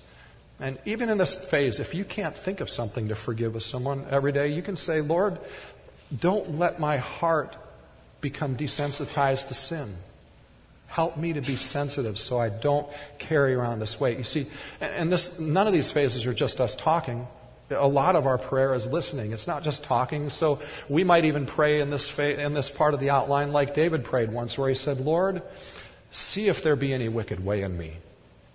[0.60, 4.06] And even in this phase, if you can't think of something to forgive with someone
[4.12, 5.40] every day, you can say, Lord,
[6.16, 7.58] don't let my heart
[8.22, 9.96] become desensitized to sin.
[10.86, 14.20] Help me to be sensitive so I don't carry around this weight.
[14.20, 14.46] You see,
[14.80, 17.28] and this, none of these phases are just us talking.
[17.72, 19.32] A lot of our prayer is listening.
[19.32, 20.30] It's not just talking.
[20.30, 23.74] So we might even pray in this, fa- in this part of the outline like
[23.74, 25.42] David prayed once where he said, Lord,
[26.12, 27.94] see if there be any wicked way in me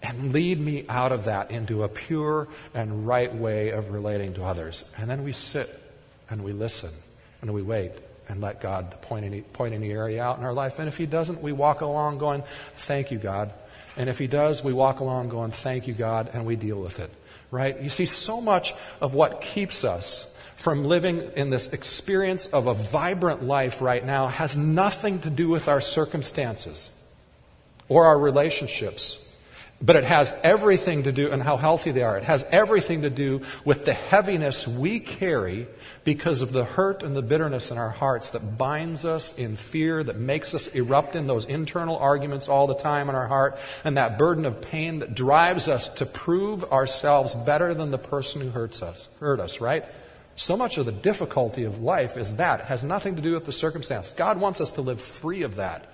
[0.02, 4.44] and lead me out of that into a pure and right way of relating to
[4.44, 4.84] others.
[4.96, 5.68] And then we sit
[6.30, 6.90] and we listen
[7.42, 7.92] and we wait
[8.28, 10.78] and let God point any, point any area out in our life.
[10.78, 12.44] And if He doesn't, we walk along going,
[12.74, 13.52] thank you, God.
[13.96, 17.00] And if He does, we walk along going, thank you, God, and we deal with
[17.00, 17.10] it
[17.50, 17.80] right?
[17.80, 22.74] You see, so much of what keeps us from living in this experience of a
[22.74, 26.90] vibrant life right now has nothing to do with our circumstances
[27.88, 29.26] or our relationships.
[29.82, 33.08] But it has everything to do, and how healthy they are, it has everything to
[33.08, 35.66] do with the heaviness we carry
[36.04, 40.04] because of the hurt and the bitterness in our hearts that binds us in fear,
[40.04, 43.96] that makes us erupt in those internal arguments all the time in our heart, and
[43.96, 48.50] that burden of pain that drives us to prove ourselves better than the person who
[48.50, 49.86] hurts us, hurt us, right?
[50.36, 52.60] So much of the difficulty of life is that.
[52.60, 54.10] It has nothing to do with the circumstance.
[54.10, 55.86] God wants us to live free of that.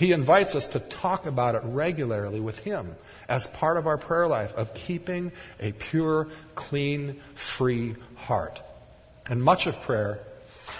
[0.00, 2.96] He invites us to talk about it regularly with Him
[3.28, 8.62] as part of our prayer life of keeping a pure, clean, free heart.
[9.26, 10.20] And much of prayer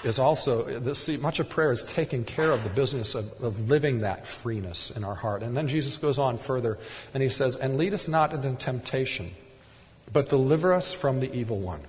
[0.05, 4.01] is also, see, much of prayer is taking care of the business of, of living
[4.01, 5.43] that freeness in our heart.
[5.43, 6.79] And then Jesus goes on further
[7.13, 9.33] and He says, And lead us not into temptation,
[10.11, 11.83] but deliver us from the evil one.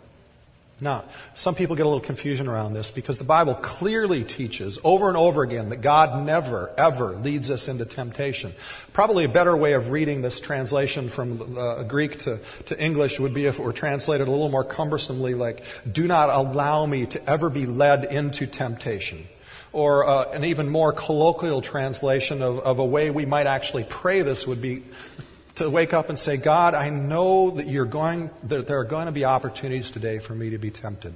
[0.84, 5.10] Now, some people get a little confusion around this because the Bible clearly teaches over
[5.10, 8.52] and over again that God never, ever leads us into temptation.
[8.91, 13.36] Probably a better way of reading this translation from uh, Greek to, to English would
[13.36, 17.30] be if it were translated a little more cumbersomely like, do not allow me to
[17.30, 19.28] ever be led into temptation.
[19.74, 24.24] Or uh, an even more colloquial translation of, of a way we might actually pray
[24.24, 24.82] this would be,
[25.63, 29.06] to wake up and say, God, I know that you're going, that there are going
[29.06, 31.13] to be opportunities today for me to be tempted.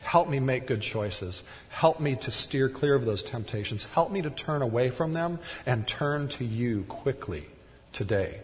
[0.00, 1.42] Help me make good choices.
[1.68, 3.84] Help me to steer clear of those temptations.
[3.84, 7.44] Help me to turn away from them and turn to you quickly
[7.92, 8.40] today.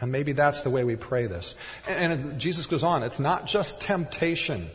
[0.00, 1.56] And maybe that's the way we pray this.
[1.88, 4.66] And, and Jesus goes on, it's not just temptation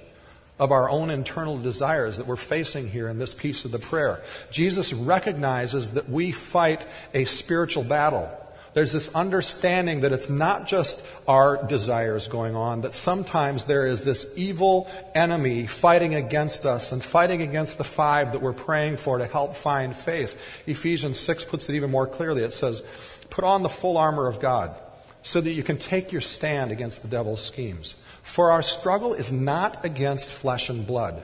[0.57, 4.21] of our own internal desires that we're facing here in this piece of the prayer.
[4.51, 8.29] Jesus recognizes that we fight a spiritual battle.
[8.73, 14.03] There's this understanding that it's not just our desires going on, that sometimes there is
[14.03, 19.17] this evil enemy fighting against us and fighting against the five that we're praying for
[19.17, 20.39] to help find faith.
[20.67, 22.43] Ephesians 6 puts it even more clearly.
[22.43, 22.81] It says,
[23.29, 24.79] Put on the full armor of God
[25.23, 27.95] so that you can take your stand against the devil's schemes.
[28.23, 31.23] For our struggle is not against flesh and blood,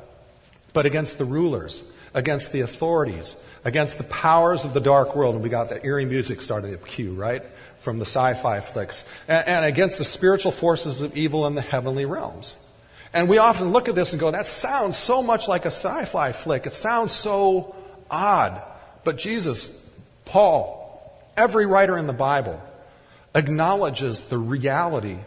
[0.73, 1.83] but against the rulers,
[2.17, 3.35] against the authorities
[3.67, 5.35] against the powers of the dark world.
[5.35, 7.43] And we got that eerie music starting at cue, right?
[7.79, 9.03] From the sci-fi flicks.
[9.27, 12.55] And, and against the spiritual forces of evil in the heavenly realms.
[13.13, 16.31] And we often look at this and go, that sounds so much like a sci-fi
[16.31, 16.65] flick.
[16.65, 17.75] It sounds so
[18.09, 18.63] odd.
[19.03, 19.67] But Jesus,
[20.23, 22.61] Paul, every writer in the Bible
[23.35, 25.17] acknowledges the reality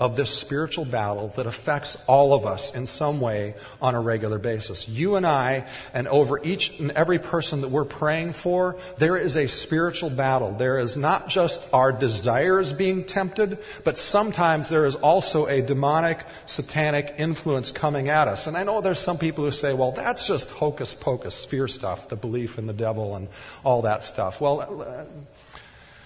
[0.00, 4.38] of this spiritual battle that affects all of us in some way on a regular
[4.38, 4.88] basis.
[4.88, 9.36] You and I, and over each and every person that we're praying for, there is
[9.36, 10.52] a spiritual battle.
[10.52, 16.24] There is not just our desires being tempted, but sometimes there is also a demonic,
[16.46, 18.46] satanic influence coming at us.
[18.46, 22.08] And I know there's some people who say, well, that's just hocus pocus, fear stuff,
[22.08, 23.28] the belief in the devil and
[23.64, 24.40] all that stuff.
[24.40, 25.04] Well, uh,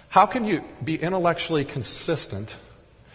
[0.09, 2.55] how can you be intellectually consistent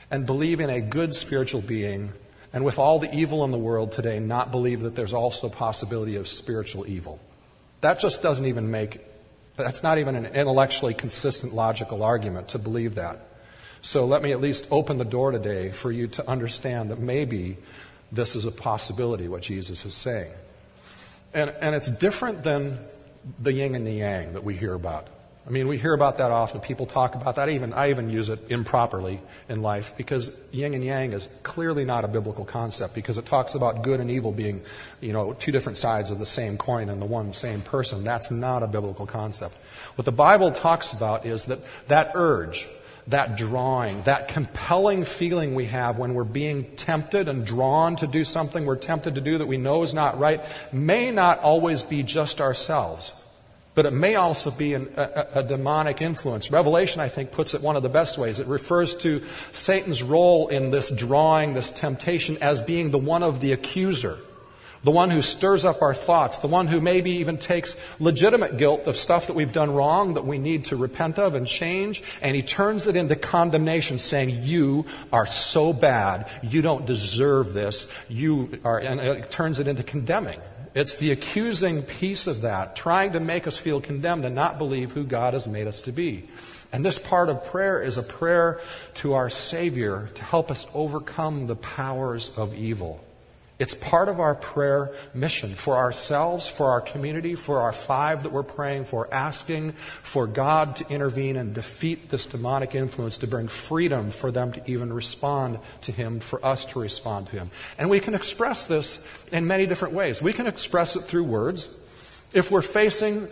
[0.09, 2.11] and believe in a good spiritual being,
[2.53, 6.15] and with all the evil in the world today, not believe that there's also possibility
[6.15, 7.19] of spiritual evil.
[7.81, 8.99] That just doesn't even make,
[9.55, 13.19] that's not even an intellectually consistent logical argument to believe that.
[13.81, 17.57] So let me at least open the door today for you to understand that maybe
[18.11, 20.31] this is a possibility, what Jesus is saying.
[21.33, 22.79] And, and it's different than
[23.39, 25.07] the yin and the yang that we hear about.
[25.47, 26.59] I mean, we hear about that often.
[26.59, 27.47] People talk about that.
[27.47, 32.03] Even, I even use it improperly in life because yin and yang is clearly not
[32.03, 34.61] a biblical concept because it talks about good and evil being,
[34.99, 38.03] you know, two different sides of the same coin and the one same person.
[38.03, 39.55] That's not a biblical concept.
[39.95, 42.67] What the Bible talks about is that that urge,
[43.07, 48.25] that drawing, that compelling feeling we have when we're being tempted and drawn to do
[48.25, 52.03] something we're tempted to do that we know is not right may not always be
[52.03, 53.13] just ourselves
[53.77, 56.49] but it may also be an, a, a, demonic influence.
[56.49, 58.39] Revelation, I think, puts it one of the best ways.
[58.39, 63.39] It refers to Satan's role in this drawing, this temptation, as being the one of
[63.39, 64.17] the accuser,
[64.83, 68.87] the one who stirs up our thoughts, the one who maybe even takes legitimate guilt
[68.87, 72.35] of stuff that we've done wrong that we need to repent of and change, and
[72.35, 78.57] he turns it into condemnation, saying, You are so bad, you don't deserve this, you
[78.63, 80.39] are, and it turns it into condemning.
[80.77, 84.91] It's the accusing piece of that, trying to make us feel condemned and not believe
[84.91, 86.25] who God has made us to be.
[86.71, 88.59] And this part of prayer is a prayer
[88.95, 93.03] to our Savior to help us overcome the powers of evil.
[93.59, 98.31] It's part of our prayer mission for ourselves, for our community, for our five that
[98.31, 103.47] we're praying for, asking for God to intervene and defeat this demonic influence to bring
[103.47, 107.49] freedom for them to even respond to Him, for us to respond to Him.
[107.79, 110.21] And we can express this in many different ways.
[110.21, 111.67] We can express it through words.
[112.33, 113.27] If we're facing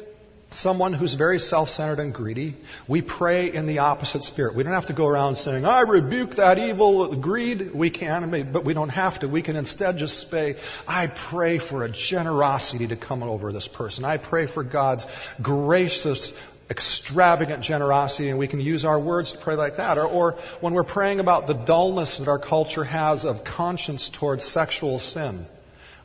[0.55, 2.55] someone who's very self-centered and greedy,
[2.87, 4.55] we pray in the opposite spirit.
[4.55, 7.73] We don't have to go around saying, I rebuke that evil greed.
[7.73, 9.27] We can, but we don't have to.
[9.27, 10.55] We can instead just say,
[10.87, 14.05] I pray for a generosity to come over this person.
[14.05, 15.05] I pray for God's
[15.41, 16.39] gracious
[16.69, 19.97] extravagant generosity and we can use our words to pray like that.
[19.97, 20.31] Or, or,
[20.61, 25.45] when we're praying about the dullness that our culture has of conscience towards sexual sin,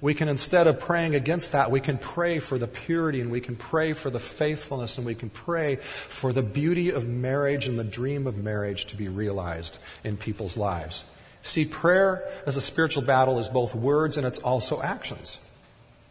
[0.00, 3.40] we can, instead of praying against that, we can pray for the purity and we
[3.40, 7.78] can pray for the faithfulness and we can pray for the beauty of marriage and
[7.78, 11.04] the dream of marriage to be realized in people's lives.
[11.42, 15.38] See, prayer as a spiritual battle is both words and it's also actions.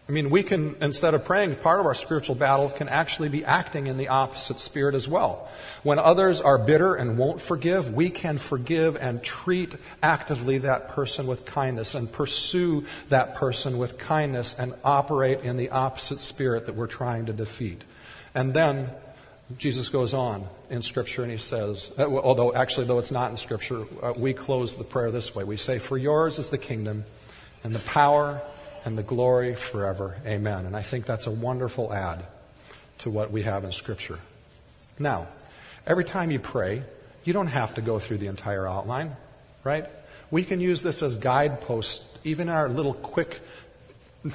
[0.09, 3.45] I mean, we can, instead of praying, part of our spiritual battle can actually be
[3.45, 5.47] acting in the opposite spirit as well.
[5.83, 11.27] When others are bitter and won't forgive, we can forgive and treat actively that person
[11.27, 16.73] with kindness and pursue that person with kindness and operate in the opposite spirit that
[16.73, 17.83] we're trying to defeat.
[18.33, 18.89] And then
[19.59, 23.37] Jesus goes on in Scripture and he says, uh, although actually, though it's not in
[23.37, 25.43] Scripture, uh, we close the prayer this way.
[25.43, 27.05] We say, For yours is the kingdom
[27.63, 28.41] and the power
[28.89, 30.17] and the glory forever.
[30.25, 30.65] Amen.
[30.65, 32.25] And I think that's a wonderful add
[32.99, 34.17] to what we have in Scripture.
[34.97, 35.27] Now,
[35.85, 36.81] every time you pray,
[37.23, 39.15] you don't have to go through the entire outline,
[39.63, 39.85] right?
[40.31, 43.39] We can use this as guideposts, even our little quick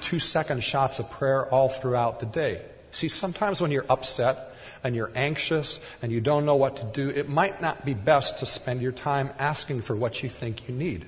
[0.03, 2.63] two second shots of prayer all throughout the day.
[2.93, 7.11] See, sometimes when you're upset and you're anxious and you don't know what to do,
[7.11, 10.75] it might not be best to spend your time asking for what you think you
[10.77, 11.07] need.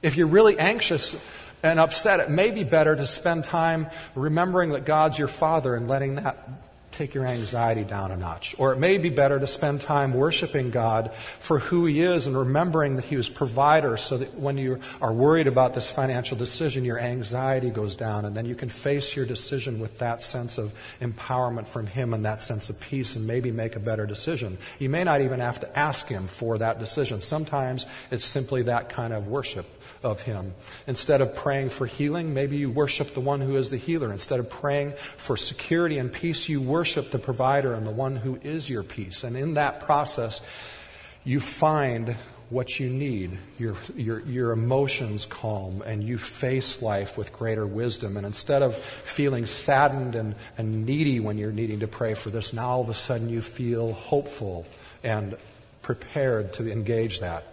[0.00, 1.20] If you're really anxious
[1.62, 5.88] and upset, it may be better to spend time remembering that God's your Father and
[5.88, 6.36] letting that
[6.98, 8.56] take your anxiety down a notch.
[8.58, 12.36] Or it may be better to spend time worshiping God for who He is and
[12.36, 16.84] remembering that He was provider so that when you are worried about this financial decision,
[16.84, 20.72] your anxiety goes down and then you can face your decision with that sense of
[21.00, 24.58] empowerment from Him and that sense of peace and maybe make a better decision.
[24.80, 27.20] You may not even have to ask Him for that decision.
[27.20, 29.66] Sometimes it's simply that kind of worship
[30.02, 30.54] of Him.
[30.86, 34.12] Instead of praying for healing, maybe you worship the one who is the healer.
[34.12, 38.38] Instead of praying for security and peace, you worship the provider and the one who
[38.42, 39.24] is your peace.
[39.24, 40.40] And in that process,
[41.24, 42.16] you find
[42.50, 43.38] what you need.
[43.58, 48.16] Your, your, your emotions calm and you face life with greater wisdom.
[48.16, 52.52] And instead of feeling saddened and, and needy when you're needing to pray for this,
[52.52, 54.66] now all of a sudden you feel hopeful
[55.04, 55.36] and
[55.82, 57.44] prepared to engage that.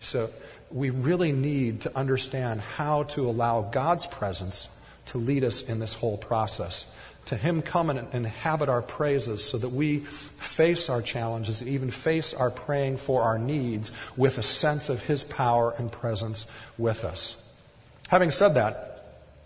[0.00, 0.30] So
[0.72, 4.68] we really need to understand how to allow God's presence
[5.06, 6.86] to lead us in this whole process.
[7.26, 12.34] To Him come and inhabit our praises so that we face our challenges even face
[12.34, 16.46] our praying for our needs with a sense of His power and presence
[16.78, 17.36] with us.
[18.08, 18.91] Having said that,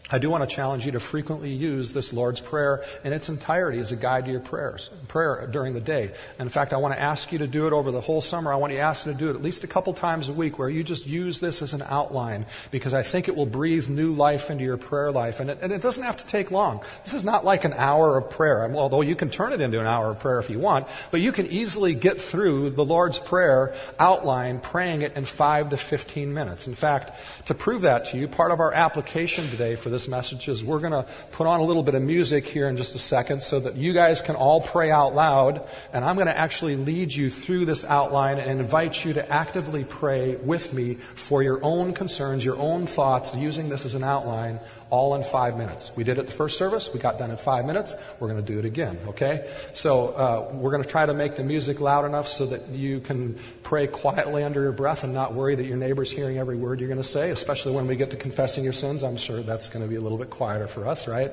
[0.08, 3.80] I do want to challenge you to frequently use this Lord's Prayer in its entirety
[3.80, 6.12] as a guide to your prayers, prayer during the day.
[6.38, 8.52] And in fact, I want to ask you to do it over the whole summer.
[8.52, 10.60] I want to ask you to do it at least a couple times a week
[10.60, 14.12] where you just use this as an outline because I think it will breathe new
[14.12, 15.40] life into your prayer life.
[15.40, 16.82] And it, and it doesn't have to take long.
[17.02, 19.86] This is not like an hour of prayer, although you can turn it into an
[19.86, 23.74] hour of prayer if you want, but you can easily get through the Lord's Prayer
[23.98, 26.68] outline praying it in five to 15 minutes.
[26.68, 27.10] In fact,
[27.46, 30.80] to prove that to you, part of our application today for this message is we're
[30.80, 33.60] going to put on a little bit of music here in just a second so
[33.60, 35.66] that you guys can all pray out loud.
[35.92, 39.84] And I'm going to actually lead you through this outline and invite you to actively
[39.84, 44.60] pray with me for your own concerns, your own thoughts, using this as an outline
[44.90, 45.96] all in five minutes.
[45.96, 46.92] We did it the first service.
[46.92, 47.96] We got done in five minutes.
[48.20, 49.50] We're going to do it again, okay?
[49.74, 53.00] So uh, we're going to try to make the music loud enough so that you
[53.00, 56.80] can pray quietly under your breath and not worry that your neighbor's hearing every word
[56.80, 59.02] you're going to say, especially when we get to confessing your sins.
[59.02, 61.32] I'm sure that's going to be a little bit quieter for us, right?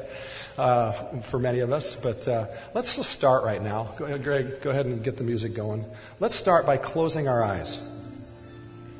[0.57, 0.91] Uh,
[1.21, 1.95] for many of us.
[1.95, 3.93] But uh, let's just start right now.
[3.97, 5.85] Go ahead, Greg, go ahead and get the music going.
[6.19, 7.79] Let's start by closing our eyes.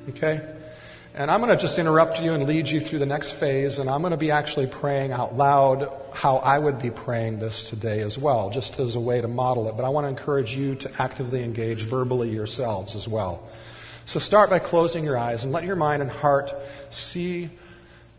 [0.10, 0.42] Okay?
[1.16, 3.88] And I'm going to just interrupt you and lead you through the next phase, and
[3.88, 8.00] I'm going to be actually praying out loud how I would be praying this today
[8.00, 9.78] as well, just as a way to model it.
[9.78, 13.48] But I want to encourage you to actively engage verbally yourselves as well.
[14.08, 16.52] So start by closing your eyes and let your mind and heart
[16.90, 17.52] see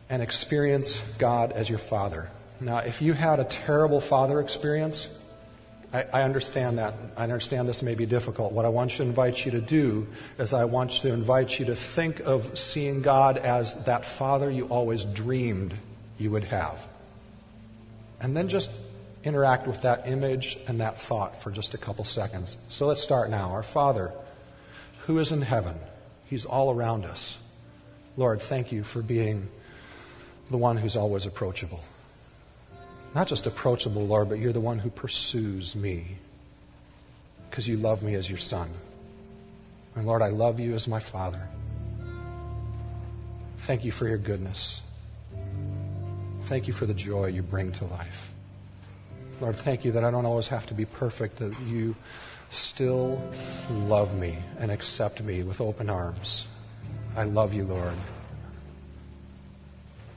[0.08, 2.30] and experience God as your Father.
[2.60, 5.08] Now, if you had a terrible father experience,
[5.94, 6.94] I, I understand that.
[7.16, 8.52] I understand this may be difficult.
[8.52, 11.76] What I want to invite you to do is I want to invite you to
[11.76, 15.74] think of seeing God as that father you always dreamed
[16.18, 16.84] you would have.
[18.20, 18.70] And then just
[19.22, 22.58] interact with that image and that thought for just a couple seconds.
[22.68, 23.50] So let's start now.
[23.50, 24.12] Our Father,
[25.06, 25.78] who is in heaven,
[26.26, 27.38] He's all around us.
[28.16, 29.48] Lord, thank you for being
[30.50, 31.80] the one who's always approachable.
[33.14, 36.18] Not just approachable, Lord, but you're the one who pursues me
[37.48, 38.68] because you love me as your son.
[39.94, 41.48] And Lord, I love you as my father.
[43.58, 44.82] Thank you for your goodness.
[46.44, 48.30] Thank you for the joy you bring to life.
[49.40, 51.94] Lord, thank you that I don't always have to be perfect, that you
[52.50, 53.22] still
[53.70, 56.46] love me and accept me with open arms.
[57.16, 57.96] I love you, Lord.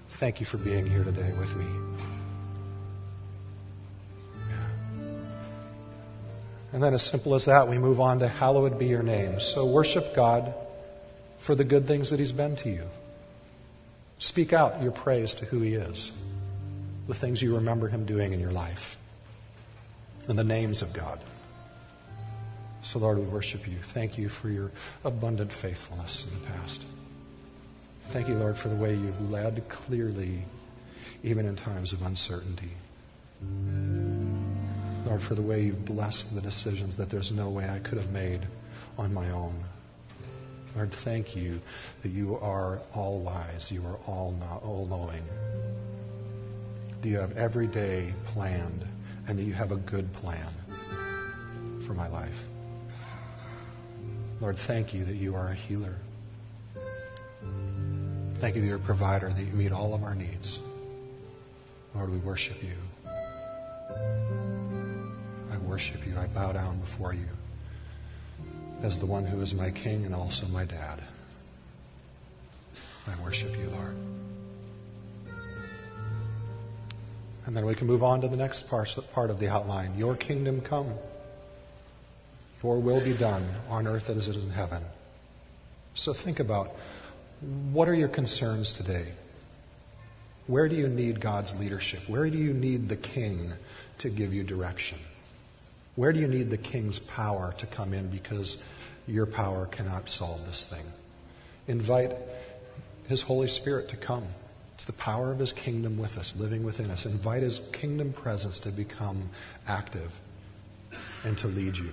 [0.09, 2.16] Thank you for being here today with me.
[6.73, 9.39] And then, as simple as that, we move on to hallowed be your name.
[9.39, 10.53] So, worship God
[11.39, 12.83] for the good things that He's been to you.
[14.19, 16.11] Speak out your praise to who He is,
[17.07, 18.97] the things you remember Him doing in your life,
[20.27, 21.19] and the names of God.
[22.83, 23.77] So, Lord, we worship you.
[23.77, 24.71] Thank you for your
[25.03, 26.83] abundant faithfulness in the past.
[28.09, 30.43] Thank you, Lord, for the way you've led clearly,
[31.23, 32.71] even in times of uncertainty.
[35.07, 38.11] Lord, for the way you've blessed the decisions that there's no way I could have
[38.11, 38.41] made
[38.97, 39.63] on my own.
[40.75, 41.61] Lord, thank you
[42.03, 44.33] that you are all wise, you are all
[44.89, 45.23] knowing.
[47.01, 48.85] That you have every day planned,
[49.29, 50.51] and that you have a good plan
[51.85, 52.49] for my life.
[54.41, 55.95] Lord, thank you that you are a healer.
[58.39, 60.59] Thank you that you're a provider, that you meet all of our needs.
[61.95, 62.73] Lord, we worship you.
[65.77, 66.17] I worship you.
[66.17, 67.27] I bow down before you
[68.81, 70.99] as the one who is my king and also my dad.
[73.05, 73.95] I worship you, Lord.
[77.45, 78.97] And then we can move on to the next part
[79.29, 79.95] of the outline.
[79.99, 80.95] Your kingdom come.
[82.63, 84.81] Your will be done on earth as it is in heaven.
[85.93, 86.75] So think about
[87.71, 89.05] what are your concerns today?
[90.47, 92.09] Where do you need God's leadership?
[92.09, 93.51] Where do you need the king
[93.99, 94.97] to give you direction?
[95.97, 98.61] Where do you need the king's power to come in because
[99.07, 100.85] your power cannot solve this thing?
[101.67, 102.11] Invite
[103.07, 104.23] his Holy Spirit to come.
[104.75, 107.07] It's the power of his kingdom with us, living within us.
[107.07, 109.31] Invite his kingdom presence to become
[109.67, 110.19] active
[111.23, 111.91] and to lead you.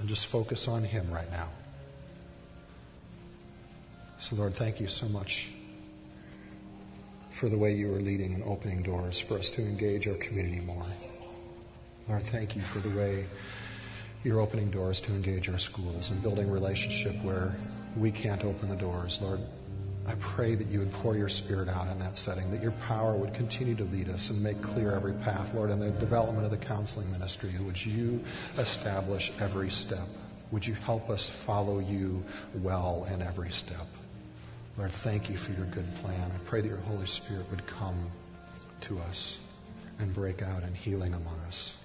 [0.00, 1.48] And just focus on him right now.
[4.18, 5.48] So, Lord, thank you so much
[7.30, 10.60] for the way you are leading and opening doors for us to engage our community
[10.60, 10.86] more.
[12.08, 13.26] Lord, thank you for the way
[14.24, 17.54] you're opening doors to engage our schools and building relationship where
[17.96, 19.20] we can't open the doors.
[19.22, 19.40] Lord,
[20.06, 23.14] I pray that you would pour your spirit out in that setting, that your power
[23.14, 26.50] would continue to lead us and make clear every path, Lord, in the development of
[26.50, 27.50] the counseling ministry.
[27.60, 28.22] Would you
[28.58, 30.06] establish every step?
[30.50, 32.22] Would you help us follow you
[32.56, 33.86] well in every step?
[34.76, 36.30] Lord, thank you for your good plan.
[36.34, 37.96] I pray that your Holy Spirit would come
[38.82, 39.38] to us
[40.00, 41.76] and break out in healing among us.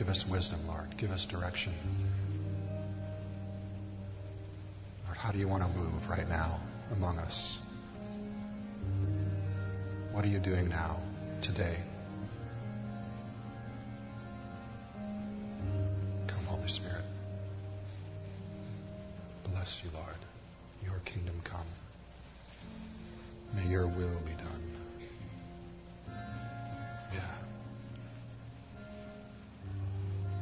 [0.00, 0.96] Give us wisdom, Lord.
[0.96, 1.74] Give us direction.
[5.04, 6.58] Lord, how do you want to move right now
[6.96, 7.58] among us?
[10.12, 10.96] What are you doing now,
[11.42, 11.76] today?
[16.28, 17.04] Come, Holy Spirit.
[19.52, 20.16] Bless you, Lord.
[20.82, 21.60] Your kingdom come.
[23.54, 24.62] May your will be done.
[27.12, 27.49] Yeah.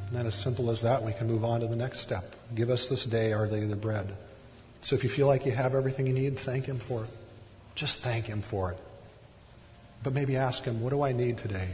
[0.08, 2.34] And then, as simple as that, we can move on to the next step.
[2.54, 4.16] Give us this day our daily bread.
[4.80, 7.10] So if you feel like you have everything you need, thank Him for it.
[7.74, 8.78] Just thank Him for it.
[10.02, 11.68] But maybe ask Him, what do I need today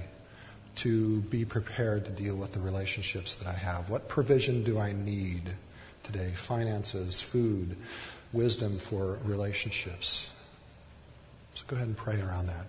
[0.77, 3.89] to be prepared to deal with the relationships that I have?
[3.89, 5.55] What provision do I need
[6.03, 6.33] today?
[6.35, 7.77] Finances, food,
[8.33, 10.29] wisdom for relationships.
[11.55, 12.67] So go ahead and pray around that.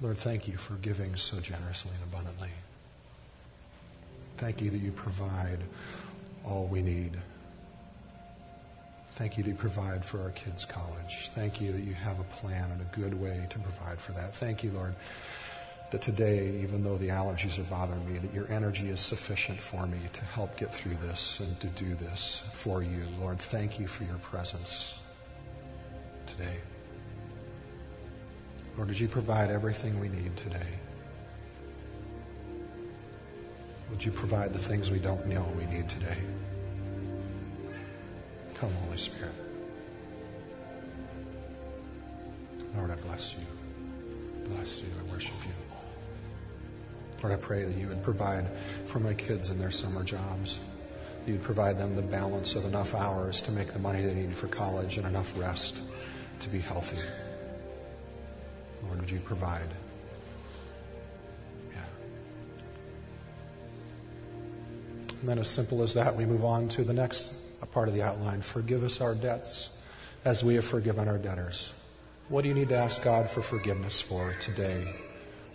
[0.00, 2.50] Lord, thank you for giving so generously and abundantly.
[4.36, 5.58] Thank you that you provide
[6.44, 7.16] all we need.
[9.12, 11.30] Thank you that you provide for our kids' college.
[11.34, 14.34] Thank you that you have a plan and a good way to provide for that.
[14.34, 14.94] Thank you, Lord,
[15.92, 19.86] that today, even though the allergies are bothering me, that your energy is sufficient for
[19.86, 23.02] me to help get through this and to do this for you.
[23.20, 24.98] Lord, thank you for your presence
[26.26, 26.56] today.
[28.76, 30.66] Lord, did you provide everything we need today?
[33.90, 36.16] Would you provide the things we don't know we need today?
[38.54, 39.34] Come, Holy Spirit.
[42.76, 43.46] Lord, I bless you.
[44.48, 44.88] Bless you.
[45.00, 45.52] I worship you.
[47.22, 48.46] Lord, I pray that you would provide
[48.84, 50.60] for my kids in their summer jobs.
[51.26, 54.46] You'd provide them the balance of enough hours to make the money they need for
[54.48, 55.78] college and enough rest
[56.40, 57.02] to be healthy.
[58.82, 59.68] Lord, would you provide?
[65.24, 67.32] And then, as simple as that, we move on to the next
[67.72, 68.42] part of the outline.
[68.42, 69.74] Forgive us our debts
[70.22, 71.72] as we have forgiven our debtors.
[72.28, 74.86] What do you need to ask God for forgiveness for today?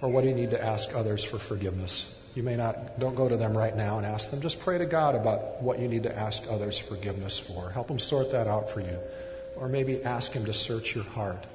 [0.02, 2.20] Or what do you need to ask others for forgiveness?
[2.34, 4.42] You may not, don't go to them right now and ask them.
[4.42, 7.70] Just pray to God about what you need to ask others forgiveness for.
[7.70, 8.98] Help Him sort that out for you.
[9.56, 11.46] Or maybe ask Him to search your heart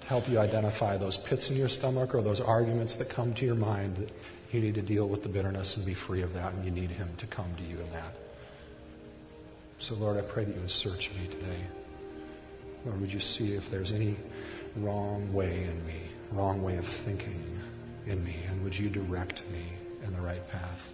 [0.00, 3.46] to help you identify those pits in your stomach or those arguments that come to
[3.46, 4.10] your mind that
[4.52, 6.90] you need to deal with the bitterness and be free of that, and you need
[6.90, 8.14] Him to come to you in that.
[9.78, 11.60] So, Lord, I pray that you would search me today.
[12.84, 14.16] Lord, would you see if there's any
[14.76, 17.42] wrong way in me, wrong way of thinking
[18.06, 19.64] in me, and would you direct me
[20.04, 20.92] in the right path?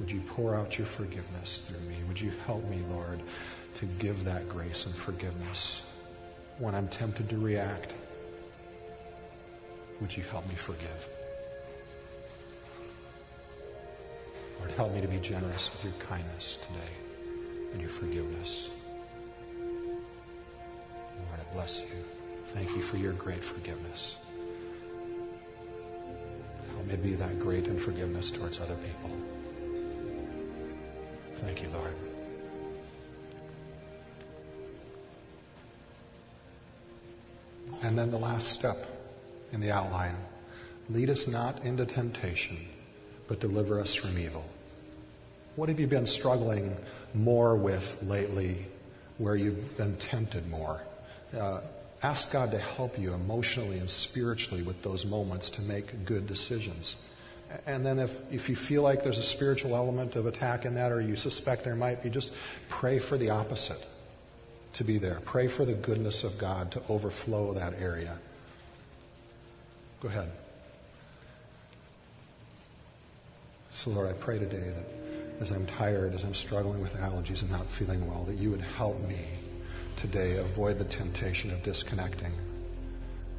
[0.00, 1.96] Would you pour out your forgiveness through me?
[2.08, 3.20] Would you help me, Lord,
[3.78, 5.82] to give that grace and forgiveness
[6.58, 7.92] when I'm tempted to react?
[10.00, 11.08] Would you help me forgive?
[14.68, 16.92] Lord, help me to be generous with your kindness today
[17.72, 18.68] and your forgiveness.
[21.16, 22.04] Lord, I bless you.
[22.48, 24.16] Thank you for your great forgiveness.
[26.74, 29.10] Help me be that great in forgiveness towards other people.
[31.36, 31.94] Thank you, Lord.
[37.82, 38.76] And then the last step
[39.50, 40.16] in the outline
[40.90, 42.58] lead us not into temptation,
[43.28, 44.44] but deliver us from evil.
[45.58, 46.76] What have you been struggling
[47.14, 48.64] more with lately
[49.16, 50.80] where you've been tempted more?
[51.36, 51.62] Uh,
[52.00, 56.94] ask God to help you emotionally and spiritually with those moments to make good decisions.
[57.66, 60.92] And then if, if you feel like there's a spiritual element of attack in that
[60.92, 62.32] or you suspect there might be, just
[62.68, 63.84] pray for the opposite
[64.74, 65.18] to be there.
[65.24, 68.16] Pray for the goodness of God to overflow that area.
[70.02, 70.30] Go ahead.
[73.72, 74.97] So, Lord, I pray today that
[75.40, 78.60] as I'm tired, as I'm struggling with allergies and not feeling well, that you would
[78.60, 79.24] help me
[79.96, 82.32] today avoid the temptation of disconnecting.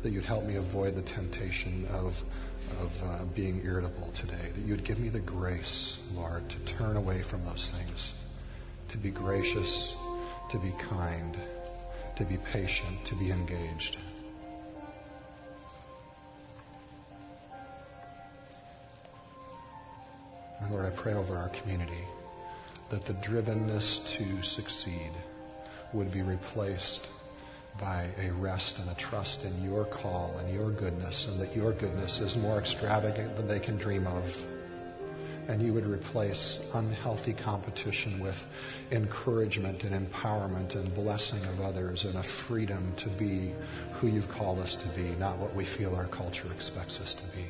[0.02, 2.24] That you'd help me avoid the temptation of,
[2.82, 4.50] of uh, being irritable today.
[4.56, 8.20] That you'd give me the grace, Lord, to turn away from those things,
[8.89, 9.95] to be gracious,
[10.52, 11.38] to be kind,
[12.16, 13.97] to be patient, to be engaged.
[20.70, 22.05] Lord, I pray over our community
[22.89, 25.11] that the drivenness to succeed
[25.93, 27.09] would be replaced
[27.80, 31.72] by a rest and a trust in your call and your goodness, and that your
[31.72, 34.45] goodness is more extravagant than they can dream of.
[35.47, 38.45] And you would replace unhealthy competition with
[38.91, 43.53] encouragement and empowerment and blessing of others and a freedom to be
[43.93, 47.24] who you've called us to be, not what we feel our culture expects us to
[47.36, 47.45] be.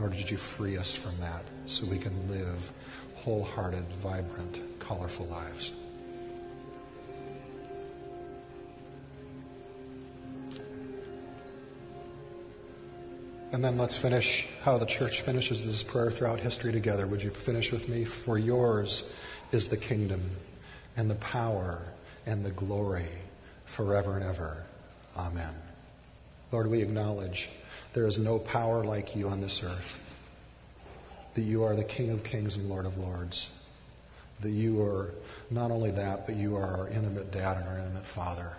[0.00, 2.72] Lord, did you free us from that so we can live
[3.16, 5.72] wholehearted, vibrant, colorful lives?
[13.52, 17.06] And then let's finish how the church finishes this prayer throughout history together.
[17.06, 18.06] Would you finish with me?
[18.06, 19.02] For yours
[19.52, 20.30] is the kingdom
[20.96, 21.82] and the power
[22.24, 23.08] and the glory
[23.66, 24.64] forever and ever.
[25.14, 25.52] Amen.
[26.52, 27.50] Lord, we acknowledge
[27.92, 30.06] there is no power like you on this earth.
[31.34, 33.56] That you are the King of kings and Lord of lords.
[34.40, 35.10] That you are
[35.50, 38.56] not only that, but you are our intimate dad and our intimate father.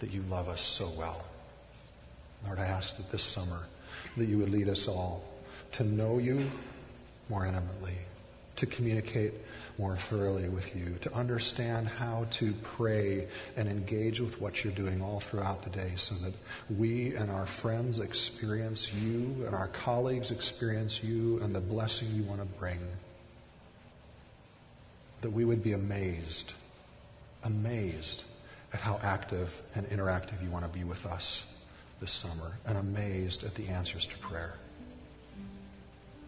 [0.00, 1.24] That you love us so well.
[2.44, 3.64] Lord, I ask that this summer
[4.16, 5.24] that you would lead us all
[5.72, 6.50] to know you
[7.28, 7.94] more intimately,
[8.56, 9.34] to communicate
[9.78, 15.00] more thoroughly with you, to understand how to pray and engage with what you're doing
[15.00, 16.34] all throughout the day so that
[16.76, 22.24] we and our friends experience you and our colleagues experience you and the blessing you
[22.24, 22.80] want to bring.
[25.20, 26.52] That we would be amazed,
[27.44, 28.24] amazed
[28.72, 31.46] at how active and interactive you want to be with us
[32.00, 34.54] this summer and amazed at the answers to prayer.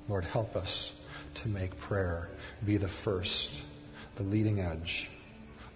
[0.09, 0.93] Lord, help us
[1.35, 2.29] to make prayer
[2.65, 3.63] be the first,
[4.17, 5.09] the leading edge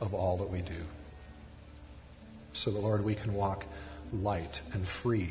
[0.00, 0.84] of all that we do.
[2.52, 3.64] So that, Lord, we can walk
[4.12, 5.30] light and free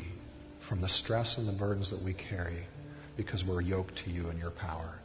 [0.60, 2.66] from the stress and the burdens that we carry
[3.16, 4.98] because we're yoked to you and your power.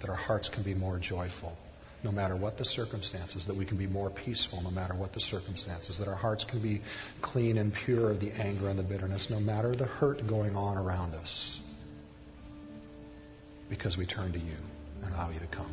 [0.00, 1.56] That our hearts can be more joyful
[2.04, 5.20] no matter what the circumstances, that we can be more peaceful no matter what the
[5.20, 6.82] circumstances, that our hearts can be
[7.22, 10.76] clean and pure of the anger and the bitterness, no matter the hurt going on
[10.76, 11.60] around us,
[13.68, 14.56] because we turn to you
[15.02, 15.70] and allow you to come.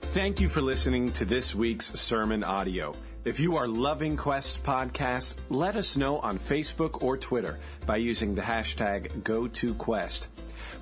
[0.00, 2.94] Thank you for listening to this week's sermon audio.
[3.24, 8.34] If you are loving Quest Podcast, let us know on Facebook or Twitter by using
[8.34, 10.28] the hashtag GoToQuest.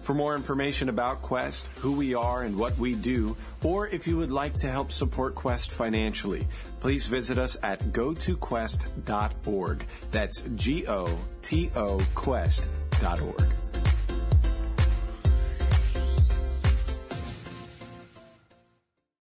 [0.00, 4.16] For more information about Quest, who we are and what we do, or if you
[4.16, 6.46] would like to help support Quest financially,
[6.78, 9.84] please visit us at gotoquest.org.
[10.12, 12.00] That's G-O-T-O
[12.98, 13.95] Quest.org.